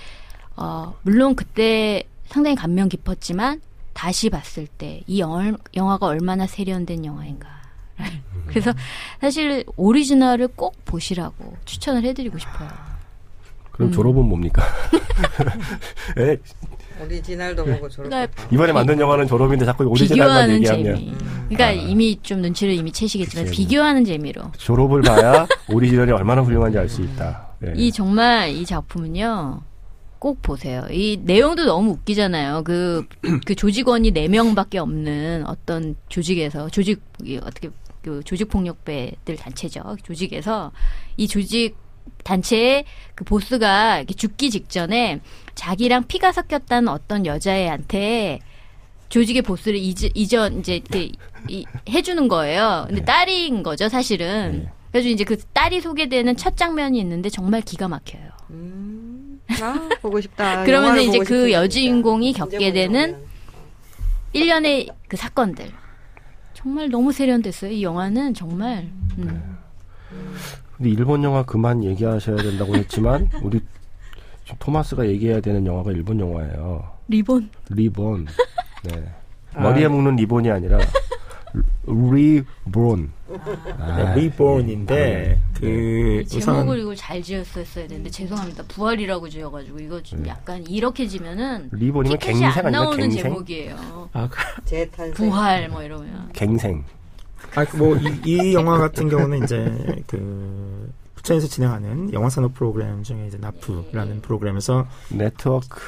[0.57, 3.61] 어 물론 그때 상당히 감명 깊었지만
[3.93, 7.49] 다시 봤을 때 이 영화가 얼마나 세련된 영화인가.
[8.47, 8.73] 그래서
[9.21, 12.69] 사실 오리지널을 꼭 보시라고 추천을 해드리고 싶어요.
[13.71, 13.93] 그럼 음.
[13.93, 14.63] 졸업은 뭡니까?
[16.19, 16.37] 예,
[17.03, 18.09] 오리지널도 보고 졸업.
[18.11, 21.15] 그러니까 이번에 만든 영화는 졸업인데 자꾸 오리지널만 비교하는 얘기하면 재미.
[21.49, 23.57] 그러니까 이미 좀 눈치를 이미 채시겠지만 그치.
[23.57, 24.43] 비교하는 재미로.
[24.59, 27.49] 졸업을 봐야 오리지널이 얼마나 훌륭한지 알 수 있다.
[27.67, 27.73] 예.
[27.77, 29.61] 이 정말 이 작품은요.
[30.23, 30.87] 꼭 보세요.
[30.89, 32.63] 이 내용도 너무 웃기잖아요.
[32.63, 33.09] 그,
[33.45, 37.71] 그 조직원이 네명밖에 없는 어떤 조직에서, 조직, 이 어떻게,
[38.03, 39.97] 그 조직폭력배들 단체죠.
[40.05, 40.71] 조직에서
[41.17, 41.75] 이 조직
[42.23, 42.85] 단체의
[43.17, 45.19] 그 보스가 이렇게 죽기 직전에
[45.57, 48.39] 자기랑 피가 섞였다는 어떤 여자애한테
[49.09, 51.11] 조직의 보스를 이제, 이전, 이제, 이렇게
[51.49, 52.85] 이, 해주는 거예요.
[52.87, 53.05] 근데 네.
[53.05, 54.67] 딸인 거죠, 사실은.
[54.67, 54.73] 네.
[54.93, 58.23] 그래서 이제 그 딸이 소개되는 첫 장면이 있는데 정말 기가 막혀요.
[58.51, 59.12] 음,
[59.61, 60.63] 아, 보고 싶다.
[60.65, 62.33] 그러면서 이제 그 여주인공이.
[62.33, 63.27] 겪게 되는 보려고
[64.33, 65.71] 일련의 그 사건들.
[66.55, 67.71] 정말 너무 세련됐어요.
[67.71, 68.89] 이 영화는 정말.
[69.19, 69.59] 음.
[70.77, 73.61] 근데 일본 영화 그만 얘기하셔야 된다고 했지만 우리
[74.45, 76.89] 지금 토마스가 얘기해야 되는 영화가 일본 영화예요.
[77.09, 77.51] 리본.
[77.71, 78.27] 리본.
[78.85, 79.05] 네.
[79.55, 80.79] 머리에 묶는 리본이 아니라
[81.87, 83.13] 리본.
[83.79, 88.65] 아, 네, 리본인데 그 제목을 우선 이걸 잘 지었었어야 되는데 죄송합니다.
[88.69, 90.29] 부활이라고 지어가지고 이거 좀 네.
[90.31, 93.23] 약간 이렇게 지면은 리본이면 갱생 안 나오는 갱생?
[93.23, 94.09] 제목이에요.
[94.13, 95.15] 아, 그- 재탄생.
[95.15, 96.31] 부활 뭐 이러면.
[96.33, 96.85] 갱생.
[97.55, 103.03] 아, 그 뭐, 이, 이 영화 같은 경우는 이제, 그, 부천에서 진행하는 영화 산업 프로그램
[103.03, 105.81] 중에 이제 NAFF라는 프로그램에서 Network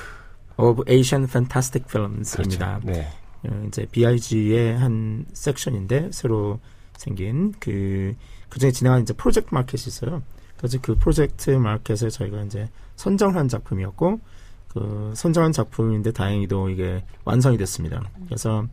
[0.57, 2.80] of Asian Fantastic Films입니다.
[2.80, 3.00] 그렇죠.
[3.00, 3.09] 네.
[3.48, 6.61] 어, 이제 BIG의 한 섹션인데 새로
[6.96, 8.14] 생긴 그
[8.48, 10.22] 그중에 진행하는 이제 프로젝트 마켓이 있어요.
[10.57, 14.20] 그래서 그 프로젝트 마켓에 저희가 이제 선정한 작품이었고
[14.68, 18.02] 그 선정한 작품인데 다행히도 이게 완성이 됐습니다.
[18.26, 18.66] 그래서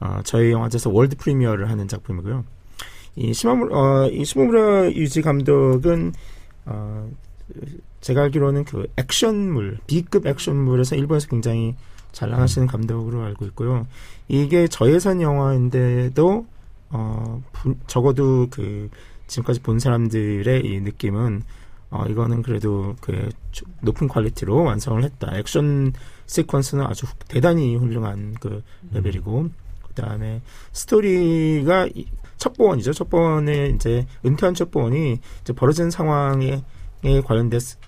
[0.00, 2.44] 어, 저희 영화제에서 world premiere를 하는 작품이고요.
[3.16, 6.12] 이 시마무라 어, 이 시마무라 유지 감독은
[6.66, 7.10] 어,
[8.00, 11.74] 제가 알기로는 그 액션물 B급 액션물에서 일본에서 굉장히
[12.12, 13.86] 잘 나가시는 감독으로 알고 있고요.
[14.28, 16.46] 이게 저예산 영화인데도
[16.90, 18.88] 어 분- 적어도 그
[19.26, 21.42] 지금까지 본 사람들의 이 느낌은
[21.90, 25.36] 어 이거는 그래도 그 조- 높은 퀄리티로 완성을 했다.
[25.36, 25.92] 액션
[26.26, 29.48] 시퀀스는 아주 후- 대단히 훌륭한 그 레벨이고
[29.88, 30.40] 그다음에
[30.72, 32.06] 스토리가 이-
[32.38, 32.92] 첩보원이죠.
[32.92, 36.62] 첩보원에 이제 은퇴한 첩보원이 이제 벌어진 상황에
[37.02, 37.78] 에 관련돼서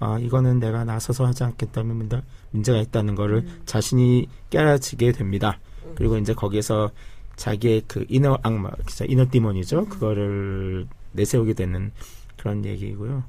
[0.00, 5.60] 아 이거는 내가 나서서 하지 않겠다면 문제, 문제가 있다는 거를 자신이 깨달아지게 됩니다.
[5.94, 6.90] 그리고 이제 거기에서
[7.36, 9.86] 자기의 그 이너 악마, 진짜 이너 디몬이죠.
[9.86, 11.92] 그거를 내세우게 되는
[12.36, 13.22] 그런 얘기고요.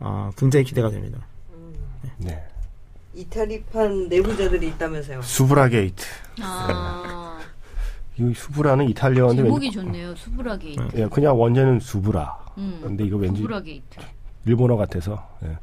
[0.00, 1.18] 어, 굉장히 기대가 됩니다.
[2.18, 2.42] 네.
[3.14, 5.22] 이탈리판 내부자들이 있다면서요.
[5.22, 6.04] 수브라 게이트.
[6.42, 7.38] 아,
[8.16, 10.14] 이 수브라는 이탈리아어인데 제목이 왠지- 좋네요.
[10.16, 10.82] 수브라 게이트.
[10.96, 12.38] 예, 그냥 원제는 수브라.
[12.58, 12.80] 음.
[12.82, 13.98] 근데 이거 왠지 수브라 게이트.
[14.46, 15.58] 일본어 같아서 예.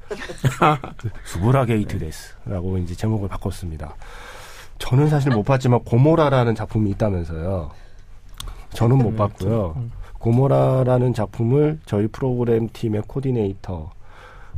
[0.98, 3.96] 그 수브라 게이트 데스라고 이제 제목을 바꿨습니다.
[4.78, 7.72] 저는 사실 못 봤지만 고모라라는 작품이 있다면서요.
[8.74, 9.76] 저는 못 봤고요.
[10.20, 13.92] 고모라라는 작품을 저희 프로그램 팀의 코디네이터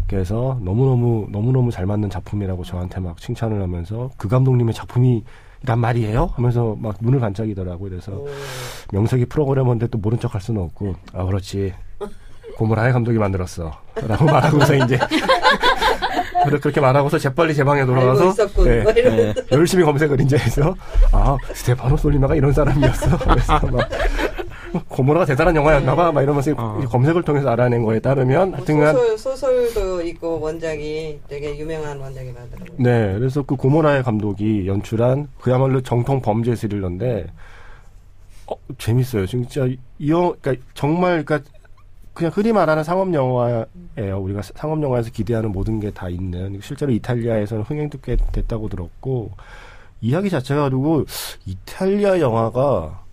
[0.08, 5.24] 께서 너무너무 너무너무 잘 맞는 작품이라고 저한테 막 칭찬을 하면서 그 감독님의 작품이
[5.65, 6.32] 란 말이에요?
[6.34, 7.89] 하면서 막 눈을 반짝이더라고요.
[7.89, 8.28] 그래서 오.
[8.91, 11.74] 명색이 프로그래머인데 또 모른 척 할 수는 없고 아 그렇지
[12.58, 14.98] 고무라의 감독이 만들었어 라고 말하고서 이제
[16.43, 18.34] 그렇게 그렇게 말하고서 재빨리 제 방에 돌아가서.
[18.63, 19.34] 네, 뭐 이러면.
[19.52, 20.75] 열심히 검색을 이제 해서
[21.12, 23.89] 아 스테파노 솔리마가 이런 사람이었어 그래서 막
[24.88, 26.80] 고무라가 대단한 영화였나봐 막 이러면서 어.
[26.89, 32.78] 검색을 통해서 알아낸 거에 따르면 뭐 하여튼간 소설, 소설도 있고 원작이 되게 유명한 원작이라더라고요.
[32.78, 37.28] 네, 그래서 그 고모라의 감독이 연출한 그야말로 정통 범죄 스릴러인데
[38.47, 39.25] 어, 재밌어요.
[39.25, 39.78] 진짜 이
[40.10, 41.49] 영, 그러니까 정말 그러니까
[42.19, 44.19] 그냥 흔히 말하는 상업 영화예요.
[44.19, 49.32] 우리가 상업 영화에서 기대하는 모든 게 다 있는 실제로 이탈리아에서는 흥행도 꽤 됐다고 들었고
[50.01, 51.05] 이야기 자체가 그리고
[51.45, 53.05] 이탈리아 영화가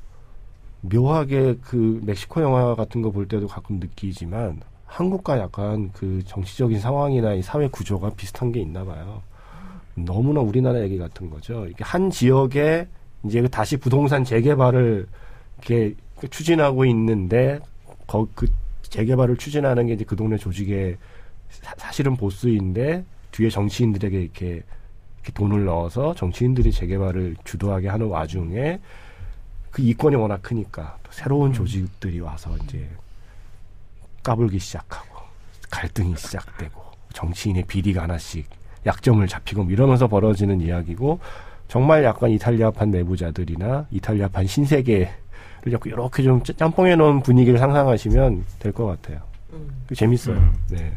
[0.81, 7.35] 묘하게 그 멕시코 영화 같은 거 볼 때도 가끔 느끼지만 한국과 약간 그 정치적인 상황이나
[7.35, 9.23] 이 사회 구조가 비슷한 게 있나 봐요.
[9.95, 11.64] 너무나 우리나라 얘기 같은 거죠.
[11.69, 12.88] 이게 한 지역에
[13.25, 15.07] 이제 그 다시 부동산 재개발을
[15.59, 15.95] 이렇게
[16.29, 17.61] 추진하고 있는데
[18.09, 18.49] 거, 그
[18.97, 20.97] 재개발을 추진하는 게 이제 그 동네 조직의
[21.51, 28.81] 사, 실은 보스인데 뒤에 정치인들에게 이렇게, 이렇게 돈을 넣어서 정치인들이 재개발을 주도하게 하는 와중에
[29.71, 32.89] 그 이권이 워낙 크니까 또 새로운 조직들이 와서 이제
[34.23, 35.21] 까불기 시작하고
[35.71, 36.81] 갈등이 시작되고
[37.13, 38.49] 정치인의 비리가 하나씩
[38.87, 41.21] 약점을 잡히고 뭐 이러면서 벌어지는 이야기고
[41.69, 45.11] 정말 약간 이탈리아판 내부자들이나 이탈리아판 신세계
[45.66, 49.20] 를 자꾸 이렇게 좀 짬뽕해 놓은 분위기를 상상하시면 될 것 같아요.
[49.52, 49.68] 음.
[49.88, 50.37] 그 재밌어요.
[50.37, 50.52] 음.
[50.70, 50.92] 네.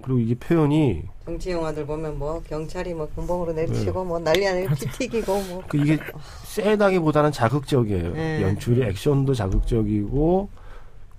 [0.00, 4.86] 그리고 이게 표현이 정치 영화들 보면 뭐 경찰이 뭐 공범으로 내리치고 뭐 난리 아니고 피
[5.08, 5.98] 튀기고 뭐 그 이게
[6.44, 8.12] 세다기보다는 자극적이에요.
[8.12, 8.42] 네.
[8.42, 10.48] 연출이 액션도 자극적이고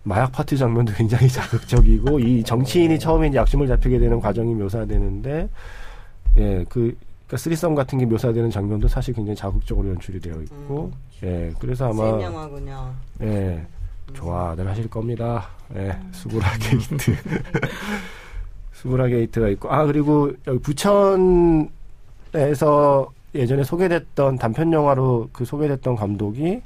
[0.03, 5.49] 마약 파티 장면도 굉장히 자극적이고 이 정치인이 처음에 이제 약점을 잡히게 되는 과정이 묘사되는데
[6.37, 6.95] 예, 그
[7.27, 10.91] 그러니까 threesome 같은 게 묘사되는 장면도 사실 굉장히 자극적으로 연출이 되어 있고
[11.23, 12.93] 예, 그래서 아마 센 영화군요.
[13.21, 13.65] 예,
[14.13, 15.47] 좋아들 하실 겁니다.
[15.75, 17.15] 예, 수브라 게이트.
[18.73, 21.69] 수브라 게이트가 있고, 아, 그리고 여기 부천에서
[23.33, 26.61] 예전에 소개됐던 단편 영화로 그 소개됐던 감독이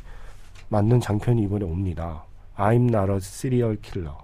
[0.70, 2.24] 만든 장편이 이번에 옵니다.
[2.58, 4.17] I'm not a serial killer.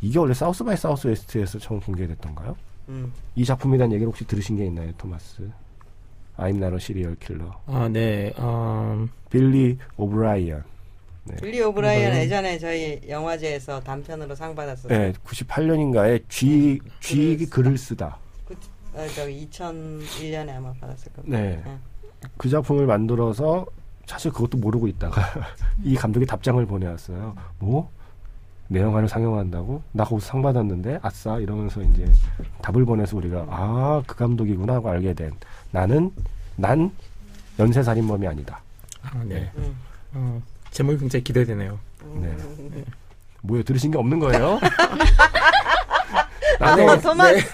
[0.00, 2.56] 이게 원래 South by Southwest에서 처음 공개됐던가요?
[2.88, 3.12] 음.
[3.34, 5.50] 이 작품에 대한 얘기를 혹시 들으신 게 있나요, 토마스?
[6.38, 7.50] I'm not a serial killer.
[7.66, 8.32] 아, 네.
[8.38, 10.62] 음, 빌리 오브라이언.
[11.42, 12.20] 빌리 오브라이언 네.
[12.22, 14.98] 예전에 저희 영화제에서 단편으로 상 받았었어요.
[14.98, 18.16] 네, 98년인가에 G, G 글을 글을 쓰다.
[18.46, 18.54] 그,
[18.94, 21.38] 어, 저기 2001년에 아마 받았을 겁니다.
[21.38, 21.62] 네.
[21.64, 21.78] 네.
[22.36, 23.66] 그 작품을 만들어서
[24.06, 25.22] 사실 그것도 모르고 있다가
[25.84, 27.36] 이 감독이 답장을 보내왔어요.
[27.58, 27.90] 뭐?
[28.68, 29.82] 내 영화를 상영한다고?
[29.92, 30.98] 나 거기서 상 받았는데?
[31.02, 31.38] 아싸!
[31.38, 32.10] 이러면서 이제
[32.62, 35.32] 답을 보내서 우리가 아, 그 감독이구나 하고 알게 된
[35.70, 36.10] 나는,
[36.56, 36.90] 난
[37.58, 38.60] 연쇄살인범이 아니다.
[39.12, 39.50] 아, 네.
[39.56, 39.76] 음.
[40.14, 41.78] 어, 제목이 굉장히 기대되네요.
[42.14, 42.34] 네.
[43.42, 43.62] 뭐요?
[43.62, 44.58] 들으신 게 없는 거예요?
[46.60, 47.44] 아, 나도, 뭐, 토마스.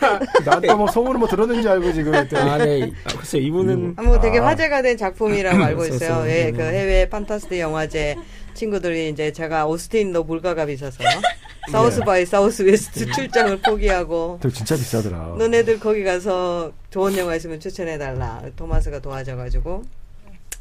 [0.47, 2.51] 나도 뭐 소문을 뭐 들었는 줄 알고 지금 했더니.
[2.51, 2.91] 아, 네.
[3.05, 4.47] 아, 글쎄요, 이분은 아, 뭐 되게 아.
[4.47, 6.27] 화제가 된 작품이라고 알고 있어요.
[6.29, 6.53] 예, 네.
[6.53, 8.17] 그 해외 판타스틱 영화제
[8.55, 11.03] 친구들이 이제 제가 오스틴도 물가가 비싸서
[11.71, 15.35] South by Southwest 출장을 포기하고 저 진짜 비싸더라.
[15.39, 18.43] 너네들 거기 가서 좋은 영화 있으면 추천해 달라.
[18.57, 19.83] 토마스가 도와줘 가지고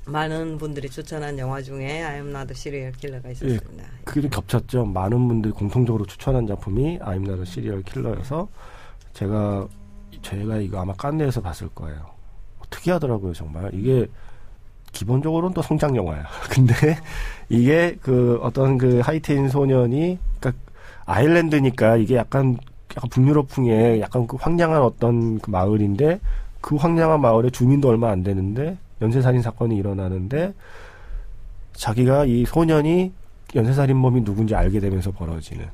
[0.06, 3.86] 많은 분들이 추천한 영화 중에 I'm Not a Serial Killer가 있었습니다.
[4.04, 4.86] 그게 좀 겹쳤죠.
[4.86, 8.48] 많은 분들이 공통적으로 추천한 작품이 I'm Not a Serial Killer여서
[9.14, 9.68] 제가
[10.22, 12.06] 제가 이거 아마 깐네에서 봤을 거예요.
[12.70, 13.70] 특이하더라고요, 정말.
[13.74, 14.08] 이게
[14.92, 16.26] 기본적으로는 또 성장 영화야.
[16.50, 16.74] 근데
[17.50, 20.64] 이게 그 어떤 그 하이틴 소년이 그러니까
[21.06, 22.58] 아일랜드니까 이게 약간
[22.96, 26.20] 약간 북유럽풍의 약간 그 황량한 어떤 그 마을인데
[26.62, 30.54] 그 황량한 마을에 주민도 얼마 안 되는데 연쇄살인 사건이 일어나는데
[31.74, 33.12] 자기가 이 소년이
[33.56, 35.68] 연쇄살인범이 누군지 알게 되면서 벌어지는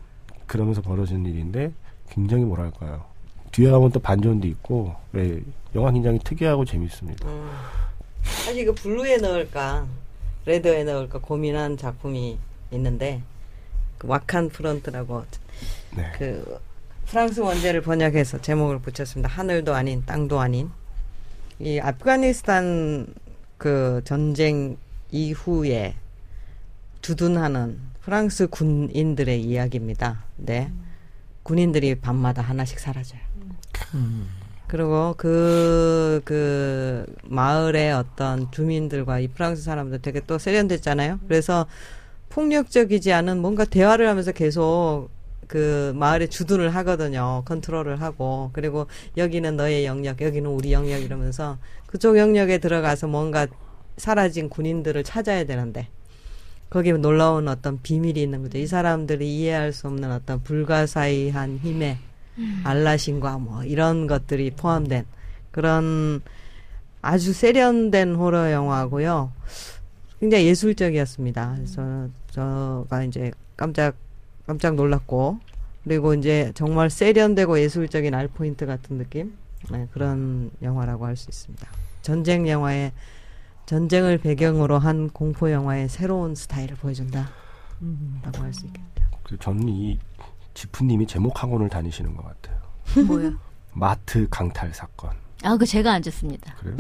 [0.48, 1.72] 그러면서 벌어지는 일인데
[2.10, 3.06] 굉장히 뭐랄까요
[3.52, 5.40] 뒤에 가면 또 반전도 있고 네,
[5.76, 7.28] 영화 굉장히 특이하고 재밌습니다.
[7.28, 7.50] 음.
[8.22, 9.88] 사실 이거 블루에 넣을까
[10.46, 12.38] 레드에 넣을까 고민한 작품이
[12.72, 13.22] 있는데
[13.98, 15.24] 그 Wakhan Front라고
[15.96, 16.12] 네.
[16.18, 16.60] 그
[17.06, 19.30] 프랑스 원제를 번역해서 제목을 붙였습니다.
[19.30, 20.70] 하늘도 아닌 땅도 아닌
[21.60, 23.08] 이 아프가니스탄
[23.58, 24.78] 그 전쟁
[25.12, 25.96] 이후에
[27.02, 30.24] 주둔하는 프랑스 군인들의 이야기입니다.
[30.38, 30.72] 네.
[31.44, 33.20] 군인들이 밤마다 하나씩 사라져요.
[34.68, 41.20] 그리고 그, 그, 마을의 어떤 주민들과 이 프랑스 사람들 되게 또 세련됐잖아요.
[41.28, 41.66] 그래서
[42.30, 45.10] 폭력적이지 않은 뭔가 대화를 하면서 계속
[45.50, 47.42] 그 마을에 주둔을 하거든요.
[47.46, 48.52] 컨트롤을 하고.
[48.54, 48.86] 그리고
[49.18, 51.58] 여기는 너의 영역, 여기는 우리 영역 이러면서
[51.88, 53.48] 그쪽 영역에 들어가서 뭔가
[53.98, 55.88] 사라진 군인들을 찾아야 되는데
[56.70, 58.60] 거기에 놀라운 어떤 비밀이 있는 거죠.
[58.60, 61.98] 이 사람들이 이해할 수 없는 어떤 불가사의한 힘의
[62.64, 65.06] 알라신과 뭐 이런 것들이 포함된
[65.50, 66.22] 그런
[67.02, 69.32] 아주 세련된 호러 영화고요.
[70.20, 71.54] 굉장히 예술적이었습니다.
[71.56, 73.96] 그래서 저가 이제 깜짝
[74.50, 75.38] 깜짝 놀랐고
[75.84, 79.38] 그리고 이제 정말 세련되고 예술적인 알 포인트 같은 느낌
[79.70, 81.68] 네, 그런 영화라고 할 수 있습니다.
[82.02, 82.92] 전쟁 영화의
[83.68, 87.30] 전쟁을 배경으로 한 공포 영화의 새로운 스타일을 보여준다라고
[88.40, 89.06] 할수 있겠죠.
[89.22, 90.00] 그 저는 이
[90.56, 92.60] 지프님이 제목 학원을 다니시는 것 같아요.
[93.06, 93.34] 뭐요?
[93.74, 95.12] 마트 강탈 사건.
[95.44, 96.56] 아, 그 제가 안 줬습니다.
[96.56, 96.76] 그래요?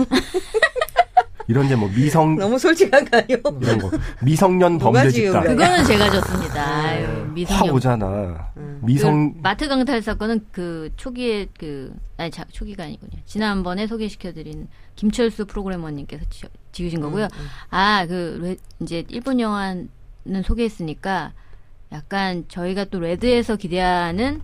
[1.50, 3.38] 이런 제목 미성 너무 솔직한 거 아니요?
[3.60, 3.90] 이런 거
[4.22, 6.64] 미성년 범죄 집단 그거는 제가 줬습니다.
[6.64, 7.76] 아유, 확 미성년.
[7.76, 8.52] 오잖아.
[8.58, 8.80] 음.
[8.84, 13.14] 미성 그 마트 강탈 사건은 그 초기에 그 아니 자, 초기가 아니군요.
[13.26, 17.24] 지난번에 소개시켜드린 김철수 프로그래머님께서 지, 지으신 거고요.
[17.26, 19.90] 음, 아그 이제 일본 영화는
[20.46, 21.34] 소개했으니까
[21.92, 24.42] 약간 저희가 또 레드에서 기대하는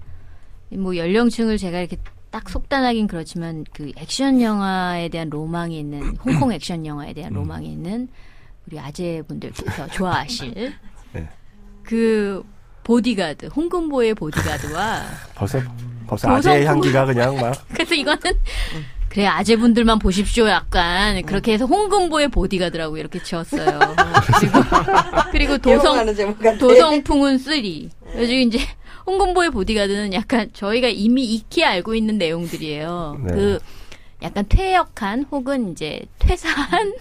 [0.72, 1.98] 뭐 연령층을 제가 이렇게
[2.36, 7.36] 딱 속단하긴 그렇지만 그 액션 영화에 대한 로망이 있는 홍콩 액션 영화에 대한 음.
[7.36, 8.10] 로망이 있는
[8.68, 10.74] 우리 아재분들께서 좋아하실
[11.14, 11.30] 네.
[11.82, 12.44] 그
[12.84, 15.62] 보디가드 홍금보의 보디가드와 벌써
[16.08, 18.20] 벌써 아재의 향기가 그냥 막 그래서 이거는
[19.08, 23.80] 그래 아재분들만 보십시오 약간 그렇게 해서 홍금보의 보디가드라고 이렇게 지었어요.
[24.42, 24.60] 그리고
[25.32, 26.06] 그리고 도성.
[26.60, 27.90] 도성풍운 three.
[28.18, 28.60] 요즘 이제
[29.06, 33.22] 홍금보의 보디가드는 약간 저희가 이미 익히 알고 있는 내용들이에요.
[33.24, 33.34] 네.
[33.34, 33.60] 그
[34.22, 36.94] 약간 퇴역한 혹은 이제 퇴사한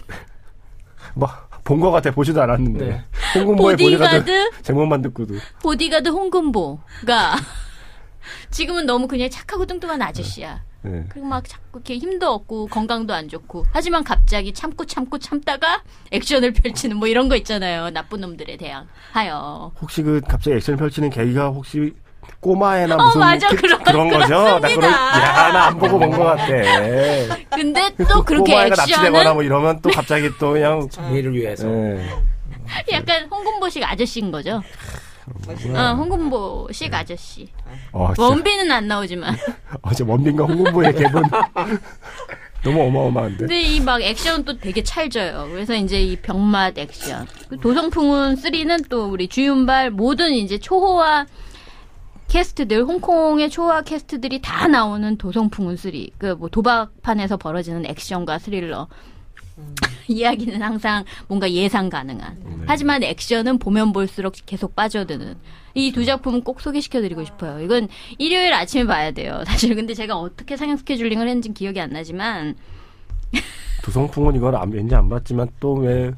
[1.15, 3.03] 뭐본 것 같아 보지도 않았는데 네.
[3.35, 7.35] 홍군보의 보디가드 보디가드 제목만 듣고도 보디가드 홍금보가
[8.51, 10.53] 지금은 너무 그냥 착하고 뚱뚱한 아저씨야.
[10.55, 10.61] 네.
[11.09, 16.53] 그리고 막 자꾸 이렇게 힘도 없고 건강도 안 좋고 하지만 갑자기 참고 참고 참다가 액션을
[16.53, 17.89] 펼치는 뭐 이런 거 있잖아요.
[17.91, 19.71] 나쁜 놈들에 대항 하여.
[19.81, 21.93] 혹시 그 갑자기 액션을 펼치는 계기가 혹시
[22.39, 23.47] 꼬마애나 어, 무슨 맞아.
[23.49, 24.59] 그, 그런- 런 거죠?
[24.59, 24.67] 나.
[24.67, 26.45] 그런 야나 안 보고 본 것 같아.
[27.55, 31.67] 근데 또 그렇게 꼬마애가 납치되거나 액션은 뭐 이러면 또 갑자기 또 그냥 정의를 위해서.
[31.67, 32.05] 예.
[32.91, 34.61] 약간 홍금보식 아저씨인 거죠.
[35.75, 37.49] 어, 홍금보식 아저씨.
[37.91, 39.35] 어, 진짜 원빈은 안 나오지만.
[39.81, 41.29] 어제 원빈과 홍군보의 갭은
[42.63, 43.37] 너무 어마어마한데.
[43.37, 45.47] 근데 이 막 액션 또 되게 찰져요.
[45.51, 47.27] 그래서 이제 이 병맛 액션.
[47.49, 51.25] 그 도성풍은 3는 또 우리 주윤발 모든 이제 초호화
[52.27, 55.91] 캐스트들, 홍콩의 초호화 캐스트들이 다 나오는 도성풍은 3.
[56.17, 58.87] 그 뭐 도박판에서 벌어지는 액션과 스릴러.
[60.09, 62.63] 이야기는 항상 뭔가 예상 가능한.
[62.67, 65.35] 하지만 액션은 보면 볼수록 계속 빠져드는.
[65.77, 67.59] 이 두 작품은 꼭 소개시켜드리고 싶어요.
[67.59, 69.43] 이건 일요일 아침에 봐야 돼요.
[69.47, 72.55] 사실 근데 제가 어떻게 상영 스케줄링을 했는지 기억이 안 나지만
[73.83, 76.11] 두성풍은 이걸 안, 왠지 안 봤지만 또왜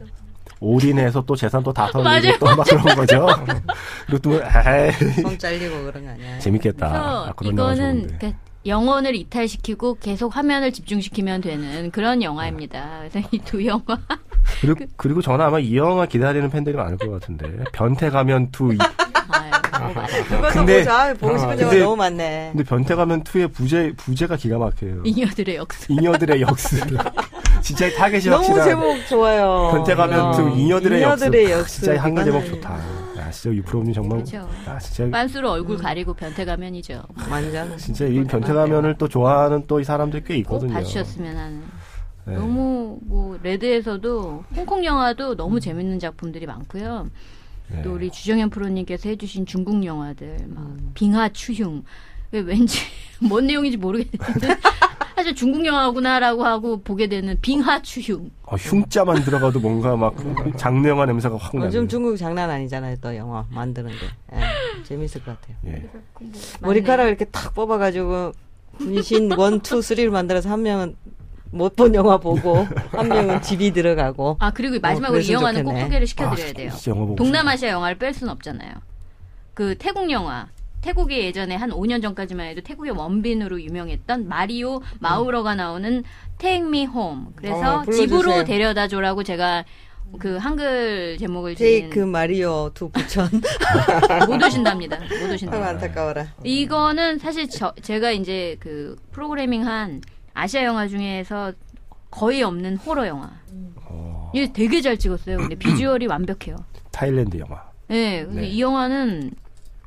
[0.60, 3.28] 올인해서 또 재산 또 다 털리고 또막 그런 거죠.
[4.08, 6.39] 그리고 또 에이 손 잘리고 그런 거 아니야?
[6.39, 6.88] 재밌겠다.
[6.89, 7.76] 그래서 아, 이거는
[8.08, 8.17] 좋은데.
[8.17, 12.99] 그러니까 영혼을 이탈시키고 계속 화면을 집중시키면 되는 그런 영화입니다.
[13.10, 13.82] 그래서 이 두 영화
[14.62, 18.77] 그리고, 그리고 저는 아마 이 영화 기다리는 팬들이 많을 것 같은데 변태 가면 2 이,
[19.30, 20.23] 아유, 너무 많아요.
[20.25, 20.99] 그것도 근데- 보자.
[21.01, 22.49] 아유, 보고 싶은 아, 영화 근데- 너무 많네.
[22.53, 25.01] 근데 변태 가면 2의 부제 부제가 기가 막혀요.
[25.06, 25.86] 잉여들의 역사.
[25.89, 26.80] 잉여들의 역습.
[27.62, 29.69] 진짜 타겟이 너무 확실한 제목 좋아요.
[29.73, 30.32] 변태 가면 어.
[30.56, 31.60] 2 잉여들의, 잉여들의 역습.
[31.60, 31.84] 역습.
[31.84, 32.77] 진짜 한글 제목 좋다.
[33.28, 34.38] 야, 진짜 유프로님 정말 그렇죠.
[34.67, 37.04] 야, 진짜 빤스로 얼굴 가리고 변태 가면이죠.
[37.30, 37.78] 완전.
[37.78, 40.73] 진짜 이 변태 가면을 또 좋아하는 또 이 사람들 꽤꼭 있거든요.
[40.73, 41.63] 봐주셨으면 하는.
[42.25, 42.34] 네.
[42.36, 47.10] 너무 뭐 레드에서도 홍콩 영화도 너무 재밌는 작품들이 많고요.
[47.69, 47.82] 네.
[47.84, 51.84] 또 우리 주정현 프로님께서 해주신 중국 영화들 막 빙하 추흉
[52.32, 52.80] 왜 왠지
[53.21, 54.58] 뭔 내용인지 모르겠는데
[55.17, 60.15] 사실 중국 영화구나라고 하고 보게 되는 빙하 추흉 어, 흉자만 들어가도 뭔가 막
[60.57, 61.65] 장르 영화 냄새가 확 나요.
[61.65, 62.97] 요즘 중국 장난 아니잖아요.
[63.01, 63.97] 또 영화 만드는 게.
[64.35, 65.57] 예, 재밌을 것 같아요.
[65.65, 65.89] 예.
[66.61, 68.33] 머리카락 이렇게 탁 뽑아가지고
[68.77, 70.95] 분신 one, two, three를 만들어서 한 명은
[71.49, 75.85] 못본 영화 보고 한 명은 집에 들어가고 아 그리고 마지막으로 이 그랬으면 영화는 꼭 좋겠네.
[75.85, 76.69] 소개를 시켜드려야 돼요.
[76.69, 78.71] 진짜 영화 보고 동남아시아 영화를 뺄 수는 없잖아요.
[79.55, 80.47] 그 태국 영화.
[80.88, 86.06] 태국이 예전에 한 5년 전까지만 해도 태국의 원빈으로 유명했던 마리오 마우러가 나오는
[86.38, 87.25] Take Me Home.
[87.35, 87.92] 그래서 어.
[87.92, 89.65] 집으로 데려다 줘라고 제가
[90.17, 93.27] 그 한글 제목을 테이크 지은 마리오 두 부천
[94.29, 94.98] 못 오신답니다.
[94.98, 95.58] 못 오신다.
[95.58, 96.25] 안타까워라.
[96.46, 100.00] 이거는 사실 저, 제가 이제 그 프로그래밍 한
[100.33, 101.52] 아시아 영화 중에서
[102.10, 103.29] 거의 없는 호러 영화.
[103.90, 105.35] 어, 이게 되게 잘 찍었어요.
[105.35, 106.56] 근데 비주얼이 완벽해요.
[106.94, 107.67] 타일랜드 영화.
[107.90, 108.48] 네, 네.
[108.48, 109.31] 이 영화는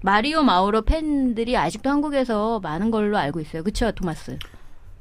[0.02, 3.62] 마리오 마우러 팬들이 아직도 한국에서 많은 걸로 알고 있어요.
[3.62, 4.38] 그쵸, 토마스?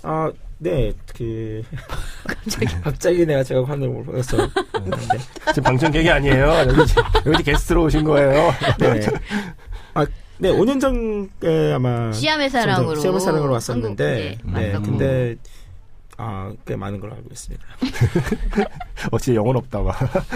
[0.04, 1.62] 아, 네, 그
[2.28, 4.38] 갑자기 갑자기 내가 제가 화를 몰라서
[4.72, 4.98] 그런데
[5.54, 6.48] 지금 방청객이 아니에요.
[6.68, 6.82] 여기,
[7.26, 8.52] 여기 게스트로 오신 거예요.
[8.80, 9.08] 네.
[9.94, 10.06] 아,
[10.38, 12.96] 네, 5년 전에 아마 시암의 사랑으로.
[12.96, 14.86] 시암의 사랑으로 왔었는데, 한국, 네, 왔었고.
[14.86, 15.36] 근데
[16.22, 17.66] 아, 꽤 많은 걸로 알고 있습니다.
[19.10, 19.94] 어찌 영혼 없다가.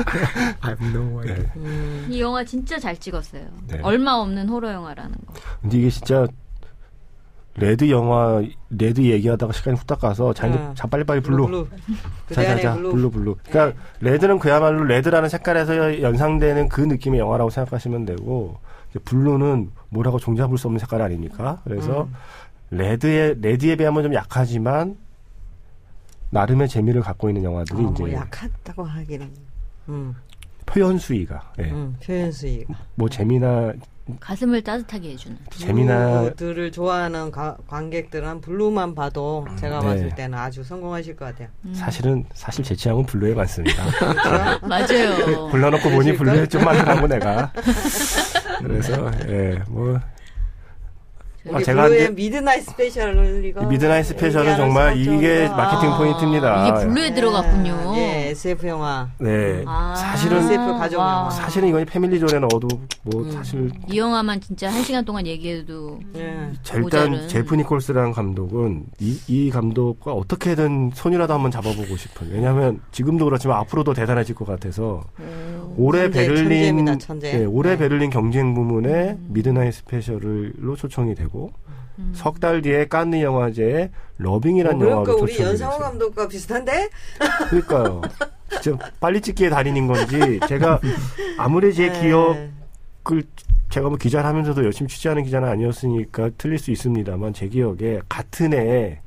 [0.62, 1.36] I have no idea.
[1.36, 1.52] 네.
[1.58, 3.44] 음, 이 영화 진짜 잘 찍었어요.
[3.68, 3.82] 네.
[3.84, 5.34] 얼마 없는 호러 영화라는 거.
[5.62, 6.26] 근데 이게 진짜
[7.56, 10.74] 레드 영화 레드 얘기하다가 시간이 후딱 가서 자, 아.
[10.74, 11.48] 자 빨리빨리 블루.
[11.48, 11.66] 안에
[12.34, 12.92] 자자자 블루.
[12.92, 13.36] 블루 블루.
[13.50, 18.58] 그러니까 레드는 그야말로 레드라는 색깔에서 연상되는 그 느낌의 영화라고 생각하시면 되고
[18.90, 21.60] 이제 블루는 뭐라고 종잡을 수 없는 색깔 아닙니까?
[21.66, 22.16] 그래서 음.
[22.72, 25.03] 레드에 레드에 비하면 좀 약하지만
[26.34, 29.30] 나름의 재미를 갖고 있는 어, 영화들이 뭐 이제 약하다고 하기는.
[29.90, 30.16] 음,
[30.66, 31.64] 표현 수위가 예.
[31.66, 32.66] 음, 표현 수익.
[32.96, 33.72] 뭐 재미나
[34.20, 35.38] 가슴을 따뜻하게 해주는.
[35.52, 39.86] 재미나 블루들을 좋아하는 가- 관객들은 블루만 봐도 제가 네.
[39.86, 41.48] 봤을 때는 아주 성공하실 것 같아요.
[41.66, 41.74] 음.
[41.74, 43.86] 사실은 사실 제 취향은 블루에 많습니다.
[43.92, 44.66] 그렇죠?
[44.68, 45.48] 맞아요.
[45.52, 46.18] 불러놓고 보니?
[46.18, 47.54] 블루에 좀 많더라고 내가.
[48.60, 50.00] 그래서 예 뭐
[51.52, 56.68] 아, 제가 블루의 이제- Midnight Special을 이거 Midnight Special은 정말 이게 정도가- 마케팅 포인트입니다.
[56.68, 57.94] 이게 블루에 들어갔군요.
[57.98, 59.10] 예, SF 영화.
[59.20, 59.64] 네.
[59.66, 59.94] 아.
[59.96, 61.12] 사실은 SF 가족 와.
[61.20, 61.30] 영화.
[61.32, 62.68] 사실은 이건 family zone에 넣어도
[63.04, 63.32] 뭐 음.
[63.32, 66.50] 사실 이 영화만 진짜 한 시간 동안 얘기해도 예.
[66.64, 67.28] 자, 일단.
[67.28, 72.32] 제프 니콜스라는 감독은 이, 이 감독과 어떻게든 손이라도 한번 잡아보고 싶은.
[72.32, 75.04] 왜냐하면 지금도 그렇지만 앞으로도 대단해질 것 같아서
[75.76, 77.42] 올해 천재, 베를린 천재입니다, 천재.
[77.42, 77.78] 예, 올해 네.
[77.80, 81.33] 베를린 경쟁 부문에 Midnight Special로 초청이 되고
[82.14, 85.78] 석달 뒤에 깐느 영화제에 Loving이라는 뭐 영화로 그러니까 우리 연상호.
[85.78, 86.90] 감독과 비슷한데?
[87.50, 88.02] 그러니까요.
[88.62, 90.80] 진짜 빨리 찍기의 달인인 건지 제가
[91.38, 92.02] 아무리 제 네.
[92.02, 93.24] 기억을
[93.70, 99.00] 제가 뭐 기자를 하면서도 열심히 취재하는 기자는 아니었으니까 틀릴 수 있습니다만 제 기억에 같은 해에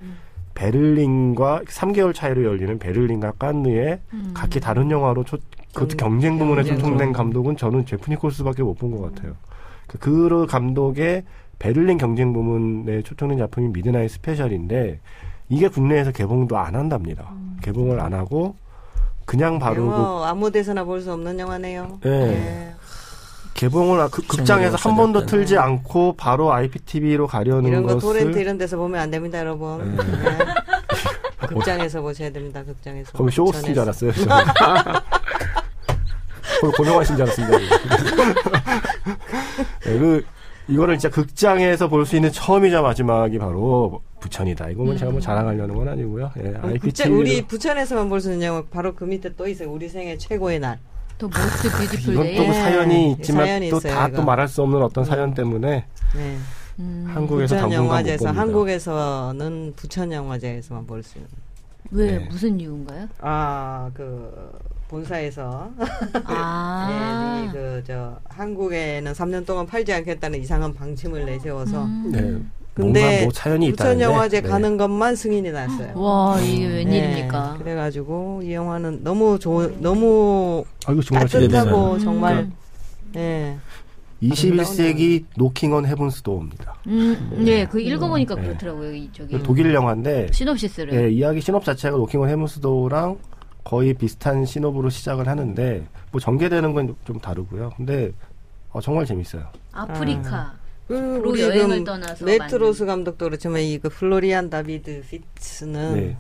[0.55, 4.31] 베를린과 3개월 차이로 열리는 베를린과 깐느에 음.
[4.35, 5.37] 각기 다른 영화로 초,
[5.75, 7.13] 그것도 경- 경쟁 부문에 초청된.
[7.13, 9.35] 감독은 저는 제프 니콜스밖에 못 본 것 같아요.
[9.87, 11.25] 그, 그 감독의
[11.59, 15.01] 베를린 경쟁 부문에 초청된 작품이 Midnight Special인데
[15.49, 17.31] 이게 국내에서 개봉도 안 한답니다.
[17.63, 18.57] 개봉을 안 하고
[19.25, 22.01] 그냥 바로 그 아무 데서나 볼 수 없는 영화네요.
[22.07, 22.11] 예.
[22.11, 22.73] 예.
[23.55, 28.21] 개봉을 아, 그, 극장에서 한 번도 시청률이 틀지 않고 바로 IPTV로 가려는 이런 거 것을
[28.21, 29.97] 토렌트 이런 데서 보면 안 됩니다, 여러분.
[29.97, 30.03] 네.
[30.05, 30.39] 네.
[31.49, 33.13] 극장에서 보셔야 됩니다, 극장에서.
[33.13, 33.83] 거기 쇼호스인 줄.
[33.83, 34.13] 알았어요.
[36.77, 37.59] 고명하신 줄 알았습니다.
[39.85, 40.25] 네, 그
[40.69, 44.71] 이거를 진짜 극장에서 볼 수 있는 처음이자 마지막이 바로 부천이다.
[44.71, 46.31] 이거는 제가 뭐 자랑하려는 건 아니고요.
[46.39, 49.71] 예, 극장, 우리 부천에서만 볼 수 있는 영화 바로 그 밑에 또 있어요.
[49.71, 50.79] 우리 생애 최고의 날.
[51.19, 52.27] The Most Beautiful 이건.
[52.37, 52.53] 또 예.
[52.53, 54.23] 사연이 있지만 사연이 또다또 이거.
[54.23, 55.35] 말할 수 없는 어떤 사연 음.
[55.35, 56.37] 때문에 네.
[56.79, 57.11] 음.
[57.15, 58.29] 한국에서 부천 영화제에서.
[58.31, 61.31] 한국에서는 부천 영화제에서만 볼 수 있는.
[61.93, 62.27] 왜 네.
[62.29, 63.09] 무슨 이유인가요?
[63.21, 64.51] 아, 그
[64.89, 65.71] 본사에서
[66.25, 67.51] 아.
[67.53, 72.11] 네, 그저 한국에는 3년 동안 팔지 않겠다는 이상한 방침을 내세워서 음.
[72.13, 72.21] 네,
[72.75, 74.49] 근데 뭔가 뭐 사연이 부천 영화제 네.
[74.49, 75.99] 가는 것만 승인이 났어요.
[75.99, 77.55] 와 이게 웬일입니까?
[77.57, 81.29] 네, 그래가지고 이 영화는 너무 좋은 너무 아, 정말.
[81.29, 81.99] 따뜻하고 음.
[81.99, 82.51] 정말
[83.17, 83.57] 예.
[84.23, 86.75] 21세기 Knockin' on Heaven's Door입니다.
[86.87, 88.43] 음, 네, 그 읽어보니까 네.
[88.43, 88.95] 그렇더라고요.
[88.95, 90.95] 이 저기 독일 영화인데 시놉시스를.
[90.95, 93.19] 예, 이야기 시놉 자체가 Knockin' on Heaven's Door랑
[93.67, 97.73] 거의 비슷한 시놉으로 시작을 하는데 뭐 전개되는 건 좀 다르고요.
[97.77, 98.13] 근데
[98.71, 99.45] 어, 정말 재밌어요.
[99.73, 100.55] 아프리카.
[100.87, 106.17] 그로 우리 여행을 그 떠나서 메트로스 감독도 그렇지만 이그 플로리안 다비드 피츠는 네.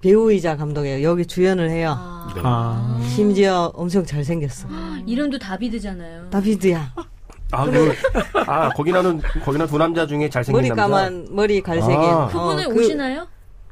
[0.00, 1.06] 배우이자 감독이에요.
[1.06, 1.94] 여기 주연을 해요.
[1.98, 2.32] 아.
[2.34, 2.40] 네.
[2.42, 3.00] 아.
[3.14, 4.66] 심지어 엄청 잘생겼어.
[5.06, 6.30] 이름도 다비드잖아요.
[6.30, 6.94] 다비드야.
[7.52, 7.92] 아, 그,
[8.46, 10.82] 아, 거기 나는 거기 나두 남자 중에 잘생긴 머리 남자.
[10.82, 11.94] 까만 머리 갈색인.
[12.00, 12.28] 아.
[12.28, 13.26] 그분은 어, 그 오시나요?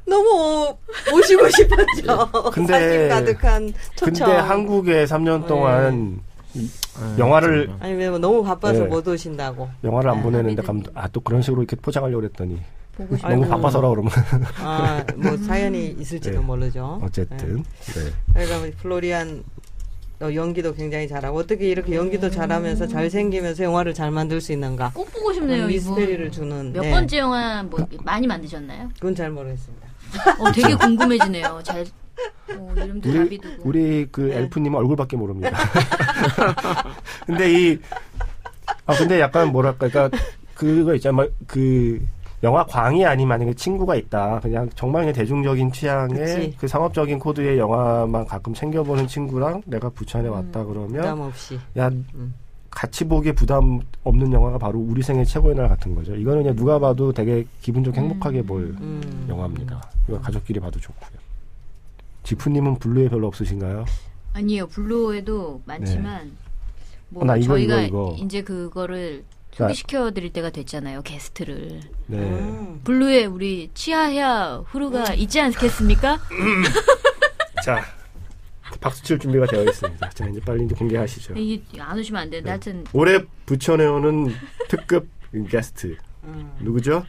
[0.05, 0.75] 너무
[1.11, 2.31] 모시고 싶었죠.
[2.51, 4.27] 근데- 가득한 초청.
[4.27, 6.19] 근데 한국에 3년 동안
[6.53, 8.85] 이- 아, 영화를 아니면 뭐 너무 바빠서 네.
[8.87, 9.67] 못 오신다고.
[9.83, 10.61] 영화를 안 네, 보내는데.
[10.61, 12.59] 감독 아또 그런 식으로 이렇게 포장하려고 그랬더니.
[12.95, 13.47] 너무 아이고.
[13.47, 14.11] 바빠서라 그러면
[14.59, 16.45] 아, 뭐 사연이 있을지도 네.
[16.45, 16.99] 모르죠.
[17.01, 17.63] 어쨌든
[17.95, 18.11] 네.
[18.33, 19.43] 그러니까 우리 플로리안
[20.19, 24.91] 너 연기도 굉장히 잘하고 어떻게 이렇게 연기도 잘하면서 잘생기면서 영화를 잘 만들 수 있는가?
[24.93, 25.65] 꼭 보고 싶네요.
[25.65, 26.31] 미스테리를 이분.
[26.31, 26.91] 주는 몇 네.
[26.91, 28.89] 번째 영화 뭐 많이 만드셨나요?
[28.99, 29.87] 그건 잘 모르겠습니다.
[30.39, 31.61] 어, 되게 궁금해지네요.
[31.63, 31.85] 잘
[32.55, 33.69] 어, 이름도 우리 다비드고.
[33.69, 34.37] 우리 그 네.
[34.39, 35.57] 엘프님 얼굴밖에 모릅니다.
[37.25, 37.79] 근데 이
[38.85, 40.17] 아 근데 약간 뭐랄까 그러니까
[40.55, 41.27] 그거 있잖아요.
[41.39, 42.05] 막그
[42.43, 44.39] 영화 광이 아닌 만약에 친구가 있다.
[44.41, 46.55] 그냥 정말 그냥 대중적인 취향의 그치.
[46.59, 51.57] 그 상업적인 코드의 영화만 가끔 챙겨보는 친구랑 내가 부천에 왔다 그러면 부담 없이.
[51.77, 52.33] 야 음.
[52.75, 56.15] 같이 보기에 부담 없는 영화가 바로 우리 생애 최고의 날 같은 거죠.
[56.15, 59.25] 이거는 그냥 누가 봐도 되게 기분 좋게 행복하게 볼 음.
[59.29, 59.81] 영화입니다.
[60.07, 61.19] 이거 가족끼리 봐도 좋고요.
[62.23, 63.85] 지푸님은 Blue에 별로 없으신가요?
[64.33, 64.67] 아니에요.
[64.67, 66.31] Blue에도 많지만
[67.09, 68.23] 뭐 어, 나 이거, 저희가 이거, 이거.
[68.25, 69.65] 이제 그거를 자.
[69.65, 71.03] 소개시켜 드릴 때가 됐잖아요.
[71.03, 71.81] 게스트를.
[72.07, 72.17] 네.
[72.17, 72.81] 음.
[72.83, 76.19] Blue에 우리 치하야후루가 있지 않겠습니까?
[77.63, 77.83] 자,
[78.79, 80.09] 박수 칠 준비가 되어 있습니다.
[80.09, 81.33] 자, 이제 빨리 이제 공개하시죠.
[81.35, 84.33] 이게 안 오시면 안 되는데 하여튼 올해 부천에 오는
[84.69, 85.07] 특급
[85.49, 86.51] 게스트 음.
[86.59, 87.05] 누구죠?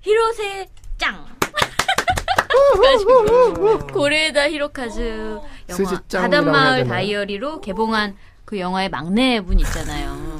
[0.00, 1.26] 히로세 짱.
[3.92, 5.38] 고레에다 히로카즈
[5.68, 6.86] 영화 바닷마을?
[6.86, 10.39] 다이어리로 개봉한 그 영화의 막내 분 있잖아요.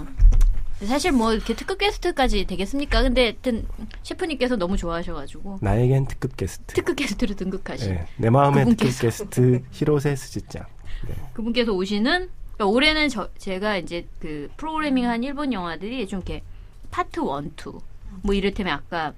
[0.87, 3.03] 사실 뭐 이렇게 특급 게스트까지 되겠습니까?
[3.03, 3.67] 근데 하여튼
[4.03, 6.75] 셰프님께서 너무 좋아하셔가지고 나에겐 특급 게스트.
[6.75, 9.01] 특급 게스트로 등극하신 네, 내 마음의 특급 그분께서.
[9.03, 10.65] 게스트 히로세 스즈짱.
[11.07, 11.15] 네.
[11.35, 16.43] 그분께서 오시는 그러니까 올해는 저, 제가 이제 그 프로그래밍 한 일본 영화들이 좀 이렇게
[16.91, 17.79] 파트 1, 2.
[18.23, 19.13] 뭐 이를테면 아까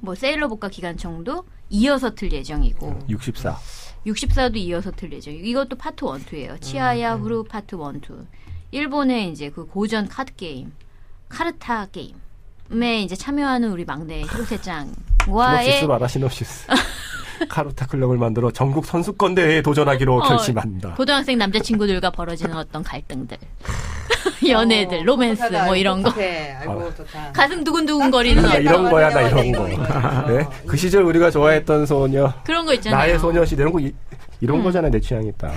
[0.00, 3.56] 뭐 세일러복과 기관총도 이어서 틀 예정이고 64.
[4.06, 6.60] 64도 이어서 틀 예정이고 이것도 파트 1, 2예요.
[6.60, 8.26] 치하야후루 파트 1, 2.
[8.70, 10.72] 일본의 이제 그 고전 카드 게임
[11.28, 16.66] 카르타 게임에 이제 참여하는 우리 막내 시놉시스 마라 시놉시스.
[17.48, 20.94] 카르타 클럽을 만들어 전국 선수권 대회에 도전하기로 어, 결심한다.
[20.94, 23.36] 고등학생 남자친구들과 벌어지는 어떤 갈등들
[24.48, 27.32] 연애들 로맨스 뭐 이런 거 네, 아이고 좋다.
[27.32, 29.52] 가슴 두근두근거리는 나 이런 거야, 나 이런.
[29.52, 29.66] 거.
[30.30, 30.46] 네?
[30.66, 32.98] 그 시절 우리가 좋아했던 소녀, 그런 거 있잖아요.
[32.98, 33.92] 나의 소녀시대 이런 거 이,
[34.40, 34.90] 이런 거잖아요.
[34.92, 35.52] 내 취향이 딱.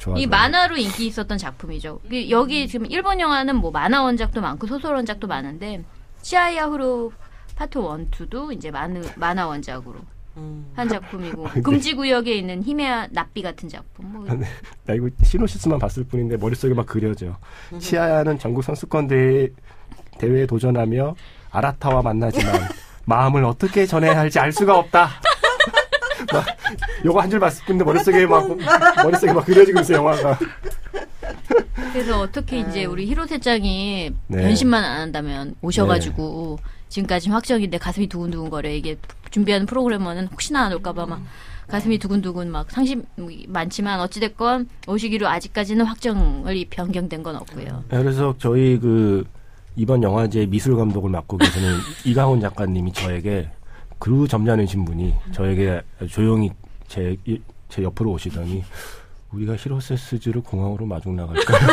[0.00, 0.16] 좋아.
[0.16, 0.30] 이 좋아.
[0.30, 2.00] 만화로 인기 있었던 작품이죠.
[2.10, 5.82] 이- 여기 지금 일본 영화는 뭐 만화 원작도 많고 소설 원작도 많은데
[6.22, 7.12] 치하야후루
[7.56, 9.96] 파트 1, 2도 이제 만, 만화 원작으로
[10.38, 10.70] 음.
[10.74, 11.60] 한 작품이고 아, 네.
[11.60, 14.12] 금지 구역에 있는 힘의 납비 같은 작품.
[14.12, 14.46] 뭐 네.
[14.86, 17.36] 나 이거 시노시스만 봤을 뿐인데 머릿속에 막 그려져.
[17.78, 19.48] 치아야는 전국 선수권 대회,
[20.18, 21.14] 대회에 도전하며
[21.50, 22.54] 아라타와 만나지만
[23.04, 25.08] 마음을 어떻게 전해야 할지 알 수가 없다.
[26.32, 26.44] 막
[27.04, 28.46] 요거 한줄 봤을 뿐인데 머릿속에 막
[29.02, 30.38] 머릿속에 막 그려지고 있어 영화가.
[31.92, 34.42] 그래서 어떻게 이제 우리 히로세짱이 네.
[34.42, 36.58] 변신만 안 한다면 오셔가지고
[36.88, 38.96] 지금까지 확정인데 가슴이 두근두근 거려 이게
[39.30, 41.22] 준비하는 프로그래머는 혹시나 안 올까봐 막
[41.68, 43.04] 가슴이 두근두근 막 상심
[43.48, 47.84] 많지만 어찌됐건 오시기로 아직까지는 확정을 변경된 건 없고요.
[47.88, 49.24] 네, 그래서 저희 그
[49.76, 53.50] 이번 영화제 미술 감독을 맡고 계시는 이강훈 작가님이 저에게
[54.00, 56.50] 그 점잖으신 분이 저에게 조용히
[56.88, 58.64] 제, 이- 제 옆으로 오시더니
[59.32, 61.58] 우리가 히로세스즈를 공항으로 마중 나갈까요?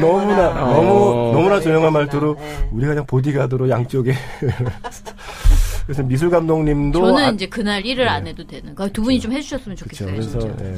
[0.00, 0.72] 너무나 어.
[0.74, 2.68] 너무 너무나 조용한 말투로 네.
[2.72, 4.14] 우리가 그냥 보디가드로 양쪽에
[5.86, 8.74] 그래서 미술 감독님도 저는 아- 이제 그날 일을 안 해도 되는.
[8.74, 10.06] 그두 분이 좀 해주셨으면 그쵸.
[10.06, 10.14] 좋겠어요.
[10.14, 10.64] 그래서 진짜.
[10.64, 10.76] 예.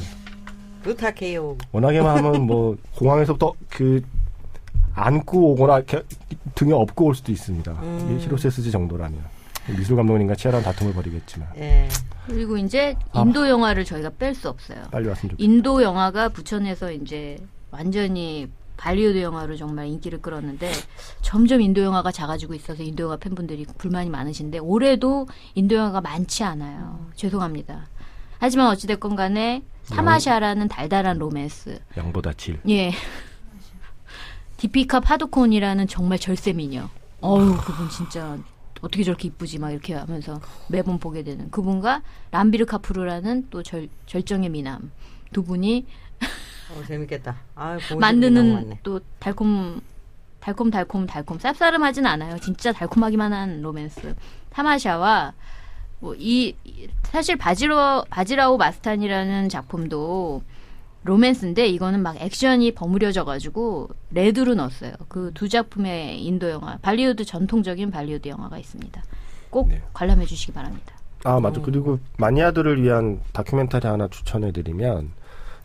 [0.84, 1.56] 부탁해요.
[1.72, 4.00] 워낙에만 하면 뭐 공항에서부터 그
[4.94, 6.02] 안고 오거나 이렇게
[6.60, 7.72] 등에 업고 올 수도 있습니다.
[7.72, 8.18] 음.
[8.18, 9.18] 이 히로세스지 정도라면
[9.78, 11.88] 미술 감독님과 치열한 다툼을 벌이겠지만 예.
[12.26, 13.22] 그리고 이제 아.
[13.22, 14.82] 인도 영화를 저희가 뺄 수 없어요.
[14.90, 15.42] 빨리 왔으면 좋겠다.
[15.42, 17.38] 인도 영화가 부천에서 이제
[17.70, 20.70] 완전히 발리우드 영화로 정말 인기를 끌었는데
[21.22, 27.08] 점점 인도 영화가 작아지고 있어서 인도 영화 팬분들이 불만이 많으신데 올해도 인도 영화가 많지 않아요.
[27.14, 27.86] 죄송합니다.
[28.38, 31.80] 하지만 어찌됐건 간에 타마샤라는 달달한 로맨스.
[31.96, 32.60] 양보다 질.
[32.68, 32.92] 예.
[34.64, 36.86] 디피카 파두콘이라는 정말 절세 미녀.
[37.22, 38.36] 어우, 그분 진짜
[38.82, 40.38] 어떻게 저렇게 이쁘지 막 이렇게 하면서
[40.68, 44.90] 매번 보게 되는 그분과 란비르 카푸르라는 또 절, 절정의 미남
[45.32, 45.86] 두 분이
[46.22, 47.36] 어, 재밌겠다.
[47.54, 48.76] 아, 만드는.
[48.82, 49.80] 또 달콤
[50.40, 52.38] 달콤 달콤 달콤 쌉싸름하진 않아요.
[52.40, 54.14] 진짜 달콤하기만 한 로맨스.
[54.50, 55.32] 타마샤와
[56.00, 56.54] 뭐 이
[57.04, 60.42] 사실 바지로 바지라오 마스타니라는 작품도
[61.04, 64.92] 로맨스인데 이거는 막 액션이 버무려져 가지고 Red로 넣었어요.
[65.08, 69.02] 그 두 작품의 인도 영화 발리우드 전통적인 발리우드 영화가 있습니다.
[69.48, 69.80] 꼭 네.
[69.94, 70.94] 관람해 주시기 바랍니다.
[71.24, 71.60] 아 맞아.
[71.60, 75.10] 그리고 마니아들을 위한 다큐멘터리 하나 추천해 드리면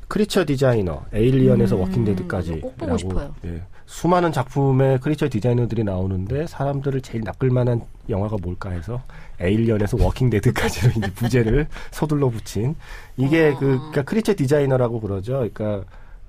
[0.07, 3.33] creature 디자이너, 에일리언에서 음, 워킹데드까지 꼭 보고 싶어요.
[3.45, 9.01] 예, 수많은 작품의 creature 디자이너들이 나오는데 사람들을 제일 낚을 만한 영화가 뭘까 해서
[9.39, 12.75] 에일리언에서 워킹데드까지로 이제 부제를 서둘러 붙인
[13.17, 13.59] 이게 아.
[13.59, 15.33] 그 그러니까 creature 디자이너라고 그러죠.
[15.33, 15.83] 그러니까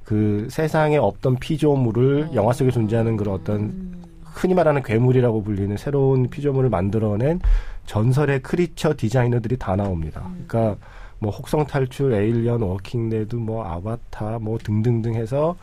[0.04, 6.70] 그 세상에 없던 피조물을 영화 속에 존재하는 그런 어떤 흔히 말하는 괴물이라고 불리는 새로운 피조물을
[6.70, 7.40] 만들어낸
[7.86, 10.28] 전설의 creature 디자이너들이 다 나옵니다.
[10.46, 10.76] 그러니까
[11.18, 15.56] 뭐 혹성 탈출, 에일리언, 워킹데드, 뭐 아바타, 뭐 등등등 해서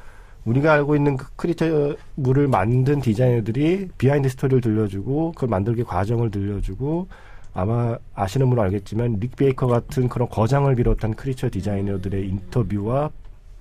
[0.46, 7.08] 우리가 알고 있는 그 creature물을 만든 디자이너들이 behind story를 들려주고 그걸 만들기 과정을 들려주고
[7.54, 13.12] 아마 아시는 분은 알겠지만 릭 베이커 같은 그런 거장을 비롯한 creature 디자이너들의 인터뷰와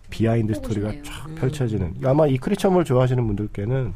[0.08, 1.02] behind story가 싶네요.
[1.02, 3.94] 쫙 펼쳐지는 아마 이 creature물 좋아하시는 분들께는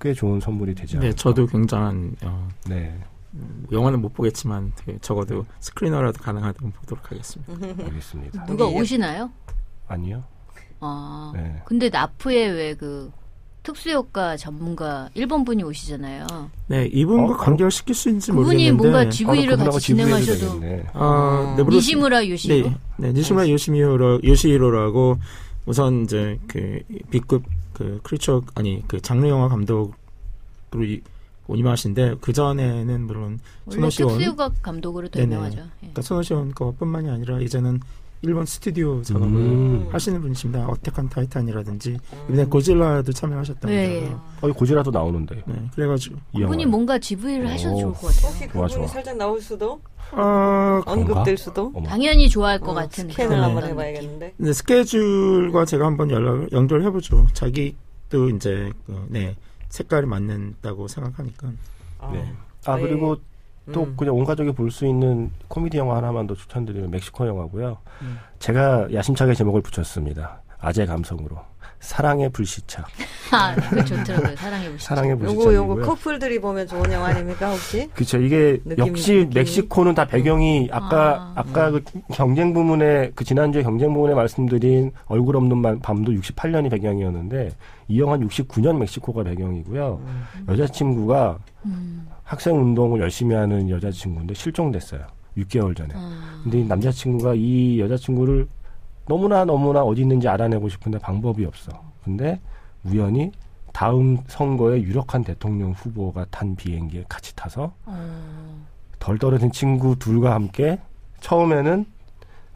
[0.00, 1.10] 꽤 좋은 선물이 되지 않을까.
[1.10, 2.96] 네, 저도 굉장한 어, 네,
[3.72, 7.52] 영화는 못 보겠지만 되게 적어도 screener라도 가능하다면 보도록 하겠습니다.
[7.84, 8.46] 알겠습니다.
[8.46, 9.30] 누가 오시나요?
[9.88, 10.24] 아니요.
[10.80, 11.32] 아.
[11.34, 11.60] 네.
[11.64, 13.10] 근데 나프에 왜그
[13.68, 16.26] 특수효과 전문가 일본 분이 오시잖아요.
[16.68, 20.20] 네, 이분과 어, 관계를 시킬 수 있는지 그분이 모르겠는데 뭔가 GV를 그분하고 같이 GV 해도
[20.20, 20.86] 진행하셔도 되겠네.
[20.94, 25.18] 아, 네, 니시무라 유시로 네, 네, 니시무라 요시미히로 요시히로라고
[25.66, 27.42] 우선 이제 그 B급
[27.74, 29.92] 그 크리처 아니 그 장르 영화 감독으로
[30.82, 31.00] 이,
[31.48, 33.38] 임하신데 그 전에는 물론
[33.70, 35.32] 손오시원 특수효과 감독으로 더 네네.
[35.32, 35.58] 유명하죠.
[35.58, 35.64] 예.
[35.80, 37.80] 그러니까 손오시원 거뿐만이 아니라 이제는
[38.22, 39.88] 일본 스튜디오 작업을 음.
[39.92, 40.66] 하시는 분이십니다.
[40.66, 41.98] 어택한 타이탄이라든지
[42.28, 44.12] 이번에 고질라도 참여하셨다고 네.
[44.40, 45.42] 어, 고지라도 나오는데.
[45.46, 46.66] 네, 그래가지고 이 그분이 영화에.
[46.70, 47.80] 뭔가 GV를 하셔도 오.
[47.80, 48.26] 좋을 것 같아요.
[48.30, 48.86] 혹시 좋아, 그분이 좋아.
[48.88, 51.86] 살짝 나올 수도 아, 언급될 수도 어머.
[51.88, 56.84] 당연히 좋아할 것 어, 같은 스캔을 한번 어떤 해봐야겠는데 근데 스케줄과 제가 한번 연락을 연결을
[56.86, 57.26] 해보죠.
[57.34, 59.36] 자기도 이제 그, 네
[59.68, 61.52] 색깔이 맞는다고 생각하니까.
[62.00, 62.32] 아, 네.
[62.64, 62.82] 아 네.
[62.82, 63.16] 그리고
[63.72, 63.94] 또 음.
[63.96, 67.78] 그냥 온 가족이 볼 수 있는 코미디 영화 하나만 더 추천드리면 멕시코 영화고요.
[68.02, 68.18] 음.
[68.38, 70.40] 제가 야심차게 제목을 붙였습니다.
[70.60, 71.36] 아재 감성으로
[71.80, 72.86] 사랑의 불시착.
[73.30, 74.34] 아, 그 좋더라고요.
[74.36, 74.84] 사랑해 보시죠.
[74.84, 75.56] 사랑의 요거 불시착이고요.
[75.56, 77.88] 요거 커플들이 보면 좋은 영화 아닙니까 혹시?
[77.94, 78.18] 그렇죠.
[78.18, 79.34] 이게 느낌, 역시 느낌이?
[79.34, 81.40] 멕시코는 다 배경이 아까 아.
[81.40, 81.42] 아.
[81.44, 87.50] 까그 경쟁 부문에 그 지난주에 경쟁 부문에 말씀드린 얼굴 없는 말- 밤도 68년이 배경이었는데
[87.86, 90.00] 이 영화는 69년 멕시코가 배경이고요.
[90.48, 92.08] 여자친구가 음.
[92.28, 95.00] 학생 운동을 열심히 하는 여자친구인데 실종됐어요.
[95.38, 95.94] 6개월 전에.
[95.94, 96.40] 아.
[96.42, 98.46] 근데 이 남자친구가 이 여자친구를
[99.06, 101.72] 너무나 너무나 어디 있는지 알아내고 싶은데 방법이 없어.
[102.04, 102.38] 근데
[102.84, 103.32] 우연히
[103.72, 108.66] 다음 선거에 유력한 대통령 후보가 탄 비행기에 같이 타서 어.
[108.98, 110.78] 덜 떨어진 친구 둘과 함께
[111.20, 111.86] 처음에는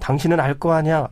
[0.01, 1.09] 당신은 알 거 아냐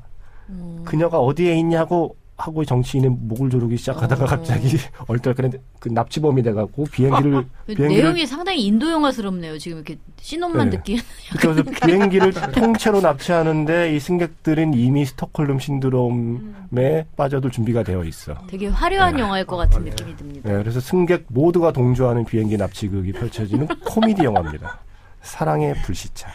[0.50, 0.82] 음.
[0.84, 4.26] 그녀가 어디에 있냐고 하고 정치인의 목을 조르기 시작하다가 어.
[4.26, 4.76] 갑자기
[5.06, 9.58] 얼떨결에 그 납치범이 돼갖고 비행기를 그 비행기를 내용이 상당히 인도 영화스럽네요.
[9.58, 10.76] 지금 이렇게 신혼만 네.
[10.78, 11.00] 듣기엔.
[11.38, 18.34] 그래서 비행기를 통째로 납치하는데 이 승객들은 이미 스톡홀름 신드롬에 빠져들 준비가 되어 있어.
[18.46, 19.22] 되게 화려한 네.
[19.22, 20.50] 영화일 것 같은 느낌이 듭니다.
[20.50, 24.80] 네, 그래서 승객 모두가 동조하는 비행기 납치극이 펼쳐지는 코미디 영화입니다.
[25.20, 26.30] 사랑의 불시착.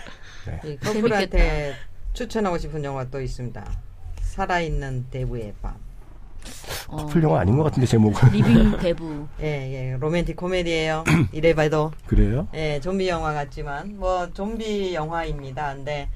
[0.45, 0.71] 네.
[0.71, 1.73] 이 커플한테
[2.13, 3.65] 추천하고 싶은 영화 또 있습니다.
[4.21, 5.84] 살아있는 데브의 밤.
[6.87, 6.97] 어.
[6.97, 9.27] 커플 영화 아닌 것 같은데 제목은 Living Deb.
[9.41, 11.03] 예, 예, 로맨틱 코미디예요.
[11.33, 12.47] 이래봐도 그래요?
[12.53, 15.75] 예, 좀비 영화 같지만 뭐 좀비 영화입니다.
[15.75, 16.09] 근데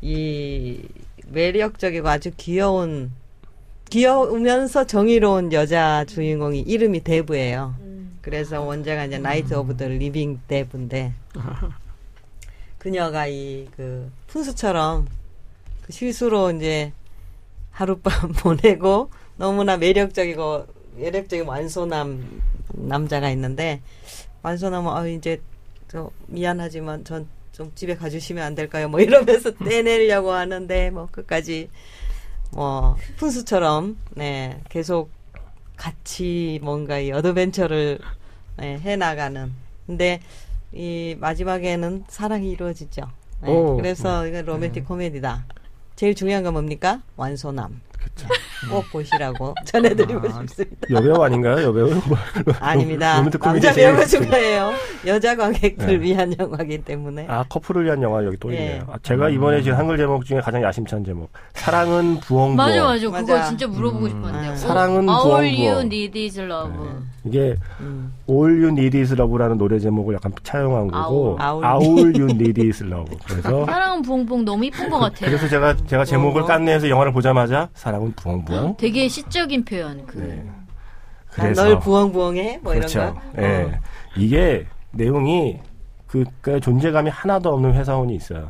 [0.00, 0.82] 이
[1.28, 3.12] 매력적이고 아주 귀여운
[3.90, 7.74] 귀여우면서 정의로운 여자 주인공이 이름이 데브예요.
[8.20, 11.12] 그래서 원제가 이제 Night of the Living Deb인데
[12.78, 15.06] 그녀가 이 그 푼수처럼
[15.82, 16.92] 그 실수로 이제
[17.72, 19.10] 하룻밤 보내고
[19.40, 20.66] 너무나 매력적이고
[20.96, 22.42] 매력적인 완소남
[22.74, 23.80] 남자가 있는데
[24.42, 25.40] 완소남은 어 이제
[25.88, 27.26] 저 미안하지만 전
[27.60, 28.88] 좀 집에 가주시면 안 될까요?
[28.88, 31.68] 뭐 이러면서 떼내려고 하는데 뭐 끝까지
[32.52, 35.10] 뭐 푼수처럼 네 계속
[35.76, 37.98] 같이 뭔가 이 어드벤처를
[38.56, 39.52] 네, 해 나가는
[39.86, 40.20] 근데
[40.72, 43.02] 이 마지막에는 사랑이 이루어지죠.
[43.42, 43.76] 네, 오.
[43.76, 45.44] 그래서 이거 로맨틱 코미디다.
[45.96, 47.02] 제일 중요한 건 뭡니까?
[47.16, 47.82] 완소남.
[48.02, 48.26] 그쵸.
[48.70, 50.86] 꼭 보시라고 전해드리고 아, 싶습니다.
[50.90, 51.62] 여배우 아닌가요?
[51.68, 51.90] 여배우?
[52.06, 52.16] 뭐,
[52.60, 53.22] 아닙니다.
[53.38, 54.04] 남자 배우가.
[54.06, 54.72] 중요해요.
[55.06, 56.00] 여자 관객들 네.
[56.00, 57.26] 위한 영화이기 때문에.
[57.28, 58.56] 아 커플을 위한 영화 여기 또 예.
[58.58, 58.84] 있네요.
[58.90, 61.30] 아, 제가 이번에 지금 한글 제목 중에 가장 야심찬 제목.
[61.54, 62.56] 사랑은 부엉부엉.
[62.56, 63.04] 맞아, 맞아.
[63.06, 63.44] 그거 맞아.
[63.48, 64.48] 진짜 물어보고 싶었는데.
[64.50, 64.56] 음.
[64.56, 65.44] 사랑은 All 부엉부엉.
[65.66, 66.72] you need is love.
[67.24, 68.12] 이게 음.
[68.28, 71.64] All You Need Is Love라는 노래 제목을 약간 차용한 거고 아울.
[71.64, 73.16] All You Need Is Love.
[73.26, 75.28] 그래서 사랑은 부엉부엉 너무 이쁜 것 같아요.
[75.30, 76.48] 그래서 제가 제가 제목을 부엉부엉.
[76.48, 78.76] 깐내해서 영화를 보자마자 사랑은 부엉부엉.
[78.78, 80.06] 되게 시적인 표현.
[80.06, 80.44] 그 네.
[81.36, 82.60] 난널 부엉부엉해?
[82.62, 82.98] 뭐 그렇죠.
[83.00, 83.20] 이런 거.
[83.38, 83.62] 예.
[83.64, 83.70] 어.
[84.16, 85.58] 이게 내용이
[86.06, 88.48] 그, 그 존재감이 하나도 없는 회사원이 있어요.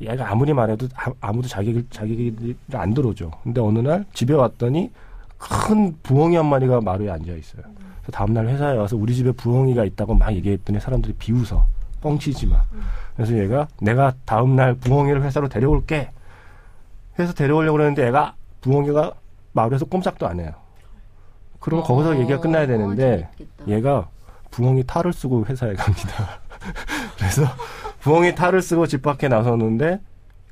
[0.00, 3.30] 얘가 아무리 말해도 아, 아무도 자기 자기를 안 들어줘.
[3.44, 4.90] 근데 어느 날 집에 왔더니
[5.38, 7.62] 큰 부엉이 한 마리가 마루에 앉아 있어요.
[8.06, 11.66] 그래서 다음 날 회사에 와서 우리 집에 부엉이가 있다고 막 얘기했더니 사람들이 비웃어.
[12.00, 12.62] 뻥치지 마.
[13.16, 16.10] 그래서 얘가 내가 다음 날 부엉이를 회사로 데려올게.
[17.18, 19.12] 해서 데려오려고 그러는데 얘가 부엉이가
[19.52, 20.52] 마루에서 꼼짝도 안 해요.
[21.58, 23.68] 그럼 거기서 얘기가 끝나야 되는데 재밌겠다.
[23.68, 24.08] 얘가
[24.50, 26.40] 부엉이 탈을 쓰고 회사에 갑니다.
[27.18, 27.42] 그래서
[28.00, 29.98] 부엉이 탈을 쓰고 집 밖에 나서는데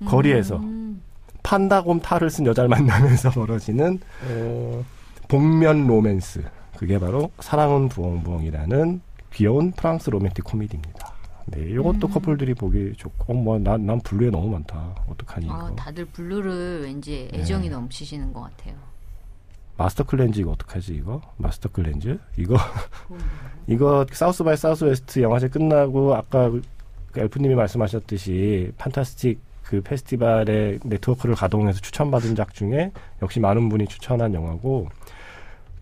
[0.06, 1.02] 거리에서 음.
[1.42, 4.84] 판다곰 탈을 쓴 여자를 만나면서 벌어지는 어,
[5.28, 6.42] 복면 로맨스.
[6.76, 9.00] 그게 바로 사랑은 부엉부엉이라는
[9.32, 11.14] 귀여운 프랑스 로맨틱 코미디입니다.
[11.46, 14.94] 네, 이것도 커플들이 보기 좋고, 어, 뭐, 난, 난 Blue에 너무 많다.
[15.08, 15.54] 어떡하니, 이거.
[15.54, 18.74] 아, 다들 Blue를 왠지 애정이 넘치시는 것 같아요.
[19.76, 21.20] Master Cleanse 이거 어떡하지, 이거?
[21.36, 22.18] Master Cleanse?
[22.38, 22.56] 이거,
[23.66, 26.62] 이거 South by Southwest 영화제 끝나고, 아까 그
[27.16, 34.88] 엘프님이 말씀하셨듯이, fantastic 그 페스티벌의 네트워크를 가동해서 추천받은 작 중에 역시 많은 분이 추천한 영화고,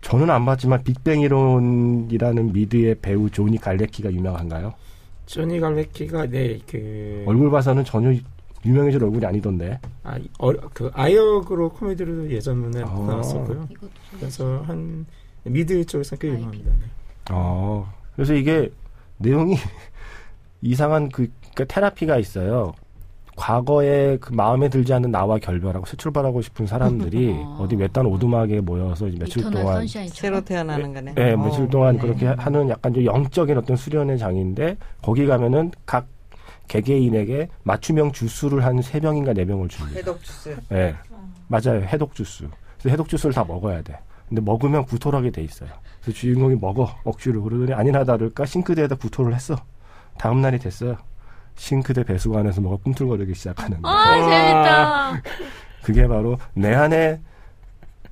[0.03, 4.73] 저는 안 봤지만 빅뱅 이론이라는 미드의 배우 조니 갈레키가 유명한가요?
[5.25, 8.13] 조니 갈레키가 네 그 얼굴 봐서는 전혀
[8.65, 9.79] 유명해질 얼굴이 아니던데.
[10.03, 12.85] 아, 어, 그 아역으로 코미디를 예전에 아.
[12.85, 13.67] 나왔었고요.
[14.17, 15.05] 그래서 한
[15.43, 16.71] 미드 쪽에서 꽤 유명합니다.
[16.71, 16.85] 네.
[17.31, 17.91] 어.
[18.15, 18.71] 그래서 이게
[19.17, 19.55] 내용이
[20.61, 22.73] 이상한 그 그러니까 테라피가 있어요.
[23.35, 27.57] 과거에 그 마음에 들지 않는 나와 결별하고 새 출발하고 싶은 사람들이 어.
[27.61, 29.85] 어디 외딴 오두막에 모여서 며칠 동안.
[30.11, 31.15] 새로 태어나는 거네.
[31.17, 32.01] 예, 어, 며칠 동안 네.
[32.01, 36.07] 그렇게 하는 약간 좀 영적인 어떤 수련의 장인데 거기 가면은 각
[36.67, 39.97] 개개인에게 맞춤형 주스를 한 세 병인가 네 병을 줍니다.
[39.99, 40.55] 해독 주스.
[40.71, 40.95] 예.
[41.47, 41.81] 맞아요.
[41.81, 42.45] 해독 주스.
[42.79, 43.97] 그래서 해독 주스를 다 먹어야 돼.
[44.29, 45.69] 근데 먹으면 구토하게 돼 있어요.
[46.01, 49.55] 그래서 주인공이 먹어 억지로 그러더니 아니나 다를까 싱크대에다 구토를 했어.
[50.17, 50.97] 다음 날이 됐어요.
[51.55, 53.79] 싱크대 배수관에서 뭐가 꿈틀거리기 시작하는.
[53.83, 55.21] 아, 재밌다.
[55.83, 57.19] 그게 바로 내 안에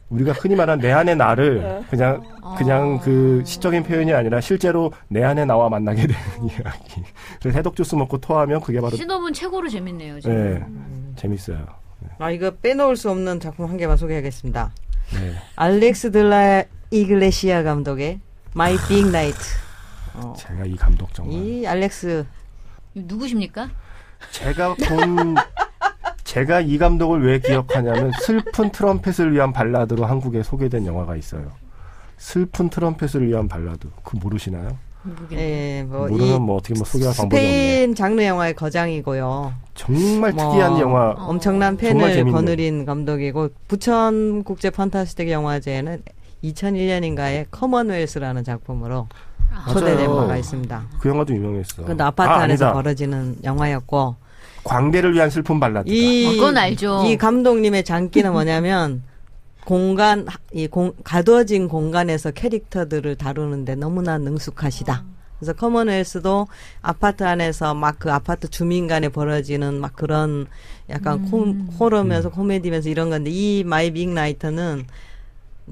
[0.10, 2.22] 우리가 흔히 말하는 내 안의 나를 그냥
[2.58, 7.02] 그냥 그 시적인 표현이 아니라 실제로 내 안에 나와 만나게 되는 이야기.
[7.42, 10.20] 그래서 해독 주스 먹고 토하면 그게 바로 신호분 최고로 재밌네요.
[10.20, 10.36] 지금.
[10.36, 11.66] 예 재밌어요.
[12.20, 14.72] 아 이거 빼놓을 수 없는 작품 한 개만 소개하겠습니다.
[15.14, 15.34] 네.
[15.56, 18.20] 알렉스 들라 이글레시아 감독의
[18.54, 19.38] My Big Night.
[20.16, 22.26] 어, 제가 이 감독 정말 이 알렉스
[22.94, 23.70] 누구십니까?
[24.32, 25.36] 제가 본
[26.24, 31.52] 제가 이 감독을 왜 기억하냐면 슬픈 트럼펫을 위한 발라드로 한국에 소개된 영화가 있어요.
[32.18, 33.88] 슬픈 트럼펫을 위한 발라드.
[34.04, 34.78] 그 모르시나요?
[35.32, 37.50] 예, 뭐이 모르면 뭐 어떻게 뭐 소개할 방법이 없네.
[37.50, 39.54] 스페인 장르 영화의 거장이고요.
[39.74, 41.10] 정말 뭐, 특이한 영화.
[41.10, 41.26] 어.
[41.26, 42.32] 엄청난 팬을.
[42.32, 46.04] 거느린 감독이고 부천 국제 판타스틱 영화제에는
[46.44, 49.16] 2001년인가에 Common Wealth라는 작품으로 아,
[49.72, 50.16] 초대된 맞아요.
[50.16, 50.84] 바가 있습니다.
[51.00, 51.84] 그 영화도 유명했어.
[51.86, 52.74] 그 아파트 아, 안에서 아니다.
[52.74, 54.16] 벌어지는 영화였고
[54.64, 55.90] 광대를 위한 슬픈 발라드.
[55.90, 57.04] 이 어, 그건 알죠.
[57.06, 59.04] 이 감독님의 장기는 뭐냐면
[59.66, 65.04] 공간 이 공, 가둬진 공간에서 캐릭터들을 다루는데 너무나 능숙하시다.
[65.40, 66.48] 그래서 Common Wealth도
[66.82, 70.46] 아파트 안에서 막 그 아파트 주민 간에 벌어지는 막 그런
[70.90, 71.46] 약간 코,
[71.80, 74.86] 호러면서 코미디면서 이런 건데 이 My Big Night는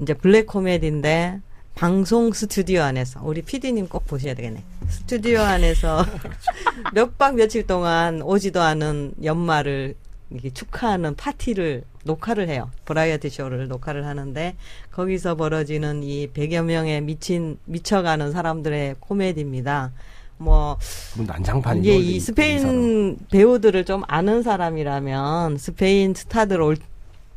[0.02, 1.40] 이제 블랙 코미디인데
[1.74, 4.62] 방송 스튜디오 안에서 우리 PD님 꼭 보셔야 되겠네.
[4.88, 6.04] 스튜디오 안에서
[6.92, 9.94] 몇 박 며칠 동안 오지도 않은 연말을
[10.30, 12.70] 이렇게 축하하는 파티를 녹화를 해요.
[12.84, 14.56] 버라이어티 쇼를 녹화를 하는데
[14.92, 19.92] 거기서 벌어지는 이 100여 명의 미친 미쳐가는 사람들의 코미디입니다.
[20.38, 20.78] 뭐
[21.16, 21.82] 난장판이죠.
[21.82, 26.76] 이게 원래 이이 스페인 배우들을 좀 아는 사람이라면 스페인 스타들 올,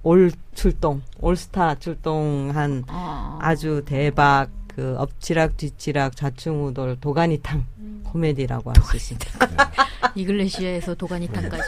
[0.03, 7.65] 올 출동, 올스타 출동한 아, 아주 대박 그 엎치락 뒤치락 좌충우돌 도가니탕
[8.05, 9.47] 코미디라고 할 수 있습니다.
[10.15, 11.63] 이글레시아에서 도가니탕까지.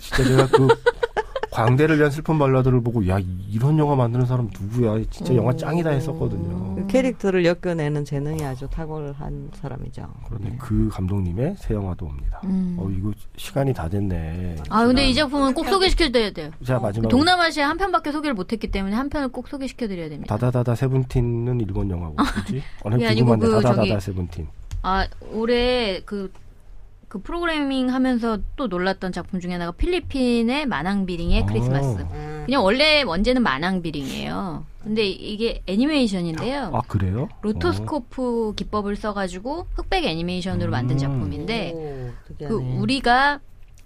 [0.00, 0.68] 진짜 제가 그
[1.50, 5.04] 광대를 위한 슬픈 발라드를 보고 야 이런 영화 만드는 사람 누구야?
[5.10, 6.76] 진짜 영화 짱이다 했었거든요.
[6.76, 10.06] 그 캐릭터를 엮어내는 재능이 아주 탁월한 사람이죠.
[10.26, 12.40] 그런데 그 감독님의 새 영화도 옵니다.
[12.44, 12.76] 음.
[12.78, 14.56] 어 이거 시간이 다 됐네.
[14.68, 16.50] 아, 근데 이 작품은 꼭 소개시켜드려야 돼요.
[16.64, 20.36] 자 마지막 동남아시아 한 편밖에 소개를 못했기 때문에 한 편을 꼭 소개시켜드려야 됩니다.
[20.36, 22.62] 다다다다 세븐틴은 일본 영화고 뭐지?
[22.82, 24.46] 어느 궁금한데 그 다다다다 세븐틴.
[24.82, 26.32] 아, 올해 그,
[27.10, 31.46] 그 프로그래밍 하면서 또 놀랐던 작품 중에 하나가 필리핀의 마낭비링의 아.
[31.46, 32.06] 크리스마스.
[32.46, 34.64] 그냥 원래 원제는 마낭비링이에요.
[34.84, 36.70] 근데 이게 애니메이션인데요.
[36.72, 37.28] 아 그래요?
[37.42, 40.98] rotoscope 기법을 써가지고 흑백 애니메이션으로 만든 음.
[40.98, 42.54] 작품인데 오, 그.
[42.54, 43.40] 우리가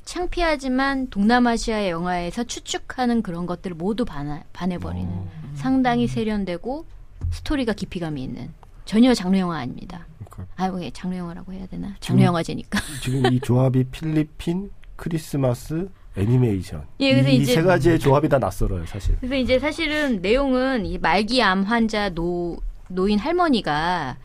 [0.04, 5.30] 창피하지만 동남아시아 영화에서 추측하는 그런 것들을 모두 반하, 반해버리는 어.
[5.54, 6.84] 상당히 세련되고
[7.30, 8.52] 스토리가 깊이감이 있는
[8.84, 10.06] 전혀 장르 영화 아닙니다.
[10.30, 11.94] 그러니까 아, 왜 장르 영화라고 해야 되나?
[12.00, 12.78] 장르 영화제니까.
[13.02, 16.84] 지금 이 조합이 필리핀 크리스마스 애니메이션.
[17.00, 19.16] 예, 그래서 이 이제- 세 가지의 조합이 다 낯설어요, 사실.
[19.18, 22.58] 그래서 이제 사실은 내용은 이 말기암 환자 노
[22.88, 24.16] 노인 할머니가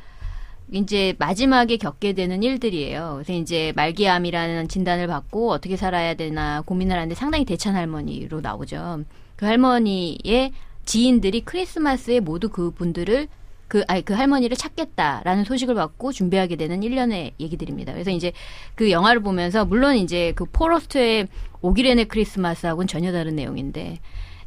[0.72, 3.14] 이제 마지막에 겪게 되는 일들이에요.
[3.16, 9.04] 그래서 이제 말기암이라는 진단을 받고 어떻게 살아야 되나 고민을 하는데 상당히 대찬 할머니로 나오죠.
[9.36, 10.52] 그 할머니의
[10.86, 13.28] 지인들이 크리스마스에 모두 그 분들을
[13.70, 17.94] 그, 아니, 그 할머니를 찾겠다라는 소식을 받고 준비하게 되는 일련의 얘기들입니다.
[17.94, 18.34] 그래서 이제
[18.76, 21.30] 그 영화를 보면서, 물론 이제 그 포로스트의
[21.62, 24.00] 오기렌의 크리스마스하고는 전혀 다른 내용인데,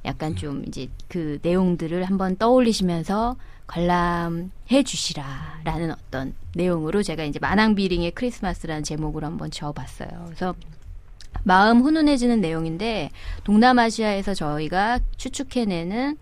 [0.04, 3.36] 약간 좀 이제 그 내용들을 한번 떠올리시면서
[3.68, 10.08] 관람해 주시라라는 어떤 내용으로 제가 이제 마낭 비링의 크리스마스라는 제목으로 한번 지어봤어요.
[10.26, 10.54] 그래서
[11.44, 13.10] 마음 훈훈해지는 내용인데
[13.44, 16.18] 동남아시아에서 저희가 추측해내는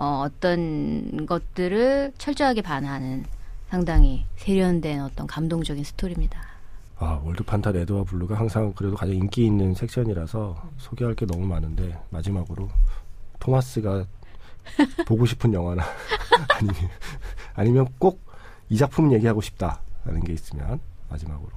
[0.00, 3.26] 어, 어떤 것들을 철저하게 반하는
[3.68, 6.40] 상당히 세련된 어떤 감동적인 스토리입니다.
[6.98, 11.98] 아, World 판타 Red와 Blue가 항상 그래도 가장 인기 있는 섹션이라서 소개할 게 너무 많은데
[12.10, 12.70] 마지막으로
[13.38, 14.06] 토마스가
[15.06, 15.84] 보고 싶은 영화나
[16.58, 16.76] 아니면
[17.54, 18.30] 아니면 꼭
[18.70, 20.78] 이 작품 얘기하고 싶다라는 게 있으면
[21.08, 21.50] 마지막으로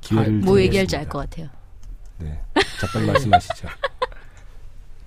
[0.00, 1.06] 기회를 뭐 얘기할지 알.
[1.06, 1.48] 것 같아요.
[2.18, 2.40] 네,
[2.80, 3.68] 잠깐 말씀하시죠.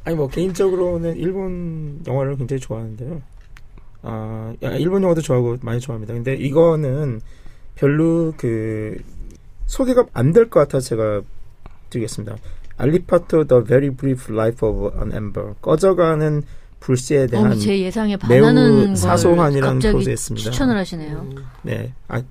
[0.10, 3.22] 아니 뭐 개인적으로는 일본 영화를 굉장히 좋아하는데요.
[4.02, 6.16] 아 야, 일본 영화도 좋아하고 많이 좋아합니다.
[6.16, 7.22] 근데 이거는
[7.76, 8.98] 별로 그
[9.68, 11.22] 소개가 안 될 것 같아서 제가
[11.92, 12.38] 드리겠습니다.
[12.78, 16.42] 알리파토 The Very Brief Life of an Ember 꺼져가는
[16.80, 20.50] 불씨에 대한 어, 제 예상에 반하는 걸 사소한이라는 갑자기 프로젝트였습니다.
[20.50, 21.30] 추천을 하시네요.
[21.62, 21.94] 네.
[22.08, 22.24] 아,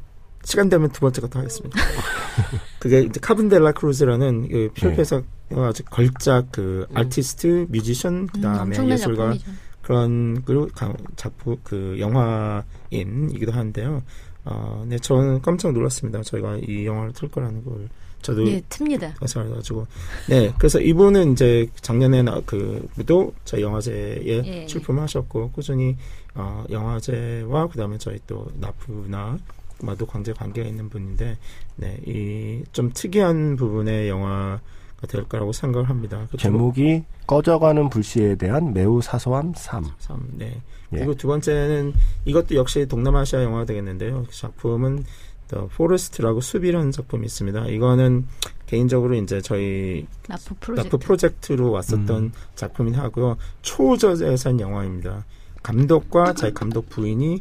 [0.43, 1.79] 시간 되면 두 번째 것도 하겠습니다.
[2.79, 5.23] 그게 이제 카본 델라 크루즈라는 그 필리핀에서
[5.57, 9.51] 아주 걸작 그 아티스트, 뮤지션, 음, 그다음에 예술가 작품이죠.
[9.83, 14.03] 그런 그리고 가- 작품 그 영화인이기도 한데요.
[14.45, 16.23] 어, 네, 저는 깜짝 놀랐습니다.
[16.23, 17.89] 저희가 이 영화를 틀 거라는 걸
[18.23, 19.15] 저도 네, 틉니다.
[19.19, 19.87] 그래가지고
[20.29, 24.67] 네 그래서 이분은 이제 작년에 나, 그도 저희 영화제에 예.
[24.67, 25.97] 출품하셨고 꾸준히
[26.35, 29.39] 어, 영화제와 그다음에 저희 또 나프나
[29.83, 31.37] 마도 광제 관계가 있는 분인데
[31.77, 34.61] 네 이 좀 특이한 부분의 영화가
[35.09, 36.27] 될 거라고 생각을 합니다.
[36.31, 39.85] 그 제목이 꺼져가는 불씨에 대한 매우 사소함 3.
[39.99, 40.61] 참, 네.
[40.93, 40.97] 예.
[40.99, 41.93] 그리고 두 번째는
[42.25, 44.25] 이것도 역시 동남아시아 영화가 되겠는데요.
[44.29, 45.05] 그 작품은
[45.49, 47.67] The Forest라고 숲이라는 작품이 있습니다.
[47.69, 48.27] 이거는
[48.67, 50.97] 개인적으로 이제 저희 나프 프로젝트.
[50.99, 52.33] 프로젝트로 왔었던 음.
[52.55, 53.37] 작품이 하고요.
[53.63, 55.25] 초저예산 영화입니다.
[55.63, 57.41] 감독과 자기 감독 부인이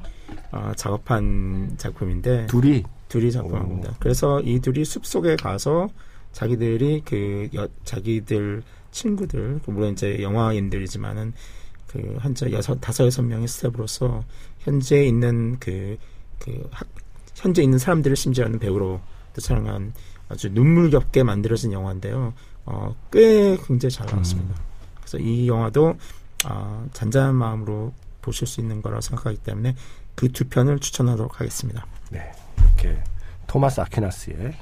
[0.52, 3.96] 어, 작업한 작품인데 둘이 둘이 작품합니다.
[4.00, 5.90] 그래서 이 둘이 숲 속에 가서
[6.34, 11.34] 자기들이 그 여, 자기들 친구들 그 물론 이제 영화인들이지만은
[11.88, 14.24] 그 한자 여섯 다섯 여섯 명의 스텝으로서
[14.60, 15.98] 현재 있는 그,
[16.40, 16.88] 그 학,
[17.36, 19.00] 현재 있는 사람들을 심지어는 배우로
[19.34, 19.94] 또 촬영한
[20.30, 22.34] 아주 눈물겹게 만들어진 영화인데요.
[22.66, 24.56] 어, 꽤 굉장히 잘 나왔습니다.
[25.00, 25.96] 그래서 이 영화도
[26.46, 27.94] 아, 잔잔한 마음으로
[28.28, 29.74] 보실 수 있는 거라고 생각하기 때문에
[30.16, 31.86] 그 두 편을 추천하도록 하겠습니다.
[32.12, 33.02] 네, 이렇게
[33.48, 34.54] 토마스 아퀴나스의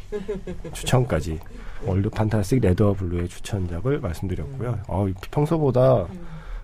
[0.74, 1.39] 추천까지
[1.86, 4.80] World Fantastic Red Blue의 추천작을 말씀드렸고요.
[4.88, 6.05] 어, 평소보다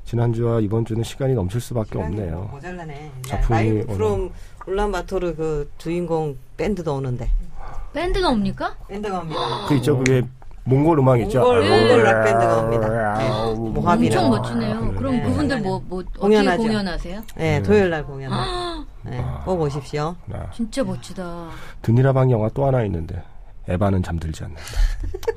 [0.06, 2.50] 지난주와 이번 주는 시간이 넘칠 수밖에 없네요.
[2.52, 3.12] 모자라네.
[3.26, 4.32] 작품이 From
[4.68, 7.32] 울란바토르 그 주인공 밴드도 오는데
[7.94, 8.76] 밴드가 옵니까?
[8.88, 9.66] 밴드가 옵니다.
[9.68, 10.22] 그 있죠, 그게
[10.64, 11.40] 몽골 음악 있죠.
[11.42, 13.18] 몽골, 몽골 락 밴드가 옵니다.
[13.18, 13.54] 네.
[13.56, 14.22] 모합이라.
[14.22, 14.94] 엄청 멋지네요.
[14.96, 15.24] 그럼 네.
[15.24, 16.58] 그분들 뭐, 뭐, 어떻게 공연하죠.
[16.64, 17.22] 공연하세요?
[17.36, 18.32] 네, 토요일 날 공연.
[19.04, 19.42] 네, 아.
[19.44, 20.16] 꼭 오십시오.
[20.32, 21.50] 아, 진짜 멋지다.
[21.82, 23.22] 드니라방 영화 또 하나 있는데
[23.68, 24.64] 에바는 잠들지 않는다.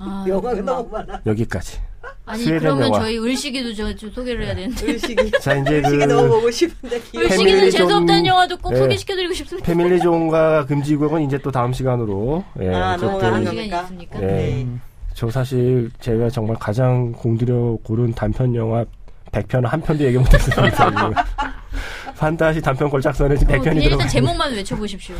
[0.00, 0.60] 아, 영화가.
[0.60, 1.20] 너무 많아.
[1.24, 1.78] 여기까지.
[2.26, 3.00] 아니, 스웨덴 그러면 영화.
[3.00, 4.92] 저희 을시기도 저, 저 소개를 해야 되는데.
[4.92, 7.00] 의식이 자, 이제 의식이 그- 너무 보고 싶은데.
[7.12, 8.78] 패밀리 을시기는 좀- 재수없다는 영화도 꼭 네.
[8.78, 9.66] 소개시켜드리고 싶습니다.
[9.66, 12.44] 패밀리 존과 금지구역은 이제 또 다음 시간으로.
[12.60, 14.18] 예, 아, 어쨌든 넘어가는 시간이 겁니까?
[14.20, 14.26] 네.
[14.26, 14.66] 네.
[15.14, 18.84] 저 사실 제가 정말 가장 공들여 고른 단편 영화
[19.32, 20.90] 100편 한 편도 얘기 못했습니다.
[22.18, 25.16] 판타지 단편 걸작선에 지금 어, 100편이 그냥 들어가 일단 제목만 외쳐보십시오.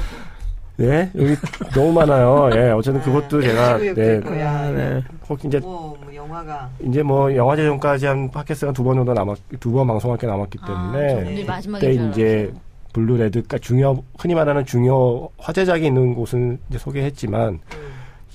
[0.77, 1.37] 네, 여기
[1.73, 2.51] 너무 많아요.
[2.55, 4.51] 예, 어쨌든 그것도 제가 네, 네, 그거야.
[4.51, 5.03] 아, 네.
[5.29, 9.39] 혹 이제 뭐, 뭐 영화가 이제 뭐 영화 제전까지 한 팟캐스트가 두 번 정도 남았
[9.61, 12.61] 두 번 방송할 게 남았기 아, 때문에 마지막에 그때 줄 이제 알았어요.
[12.93, 17.61] Blue Red가 중요 흔히 말하는 중요 화제작이 있는 곳은 이제 소개했지만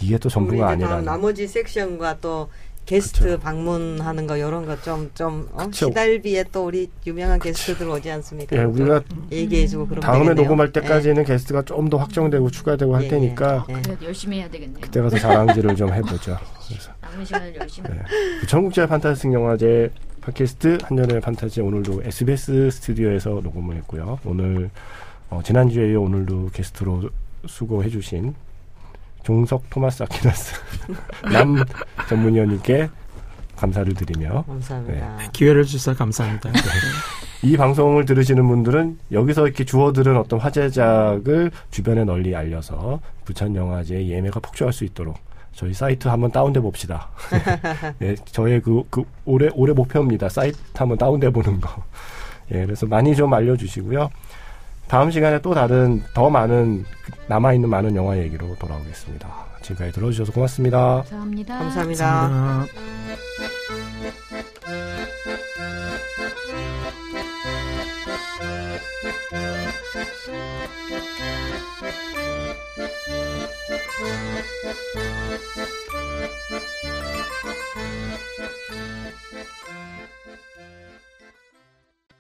[0.01, 2.49] 이게 또 전부가 아니라 나머지 섹션과 또
[2.85, 3.39] 게스트 그쵸.
[3.39, 5.65] 방문하는 거 이런 거 좀좀 어?
[5.65, 5.89] 그쵸.
[5.89, 8.57] 시달비에 또 우리 유명한 게스트들 오지 않습니까?
[8.57, 10.43] 예, 우리가 얘기해주고 그러면 다음에 되겠네요.
[10.43, 13.81] 녹음할 때까지는 게스트가 좀 더 확정되고 추가되고 할 예, 테니까 예, 예.
[13.81, 14.81] 그래도 열심히 해야 되겠네요.
[14.81, 16.37] 그때 가서 자랑질을 좀 해보죠.
[16.67, 17.89] 그래서 남은 시간을 열심히.
[17.91, 17.99] 네.
[18.47, 19.91] 부천국제 판타스틱 영화제
[20.21, 24.19] 팟캐스트 한년의 판타지 오늘도 SBS 스튜디오에서 녹음을 했고요.
[24.25, 24.69] 오늘
[25.29, 27.09] 어, 지난주에 오늘도 게스트로
[27.47, 28.33] 수고해주신
[29.29, 30.55] 종석 토마스 아키나스
[31.31, 31.63] 남
[32.09, 32.89] 전문위원님께
[33.55, 35.29] 감사를 드리며 감사합니다.
[35.33, 36.51] 기회를 주셔서 감사합니다.
[36.51, 36.59] 네.
[37.43, 44.39] 이 방송을 들으시는 분들은 여기서 이렇게 주워들은 어떤 화제작을 주변에 널리 알려서 부천 영화제 예매가
[44.39, 45.19] 폭주할 수 있도록
[45.53, 47.09] 저희 사이트 한번 다운돼 봅시다.
[47.99, 50.27] 네, 저의 그, 그 올해 올해 목표입니다.
[50.29, 51.83] 사이트 한번 다운돼 보는 거.
[52.51, 54.09] 예, 그래서 많이 좀 알려주시고요.
[54.89, 56.83] 다음 시간에 또 다른 더 많은
[57.27, 59.29] 남아있는 많은 영화 얘기로 돌아오겠습니다.
[59.61, 61.03] 지금까지 들어주셔서 고맙습니다.
[61.03, 61.59] 감사합니다.
[61.59, 62.05] 감사합니다.
[62.05, 62.99] 감사합니다.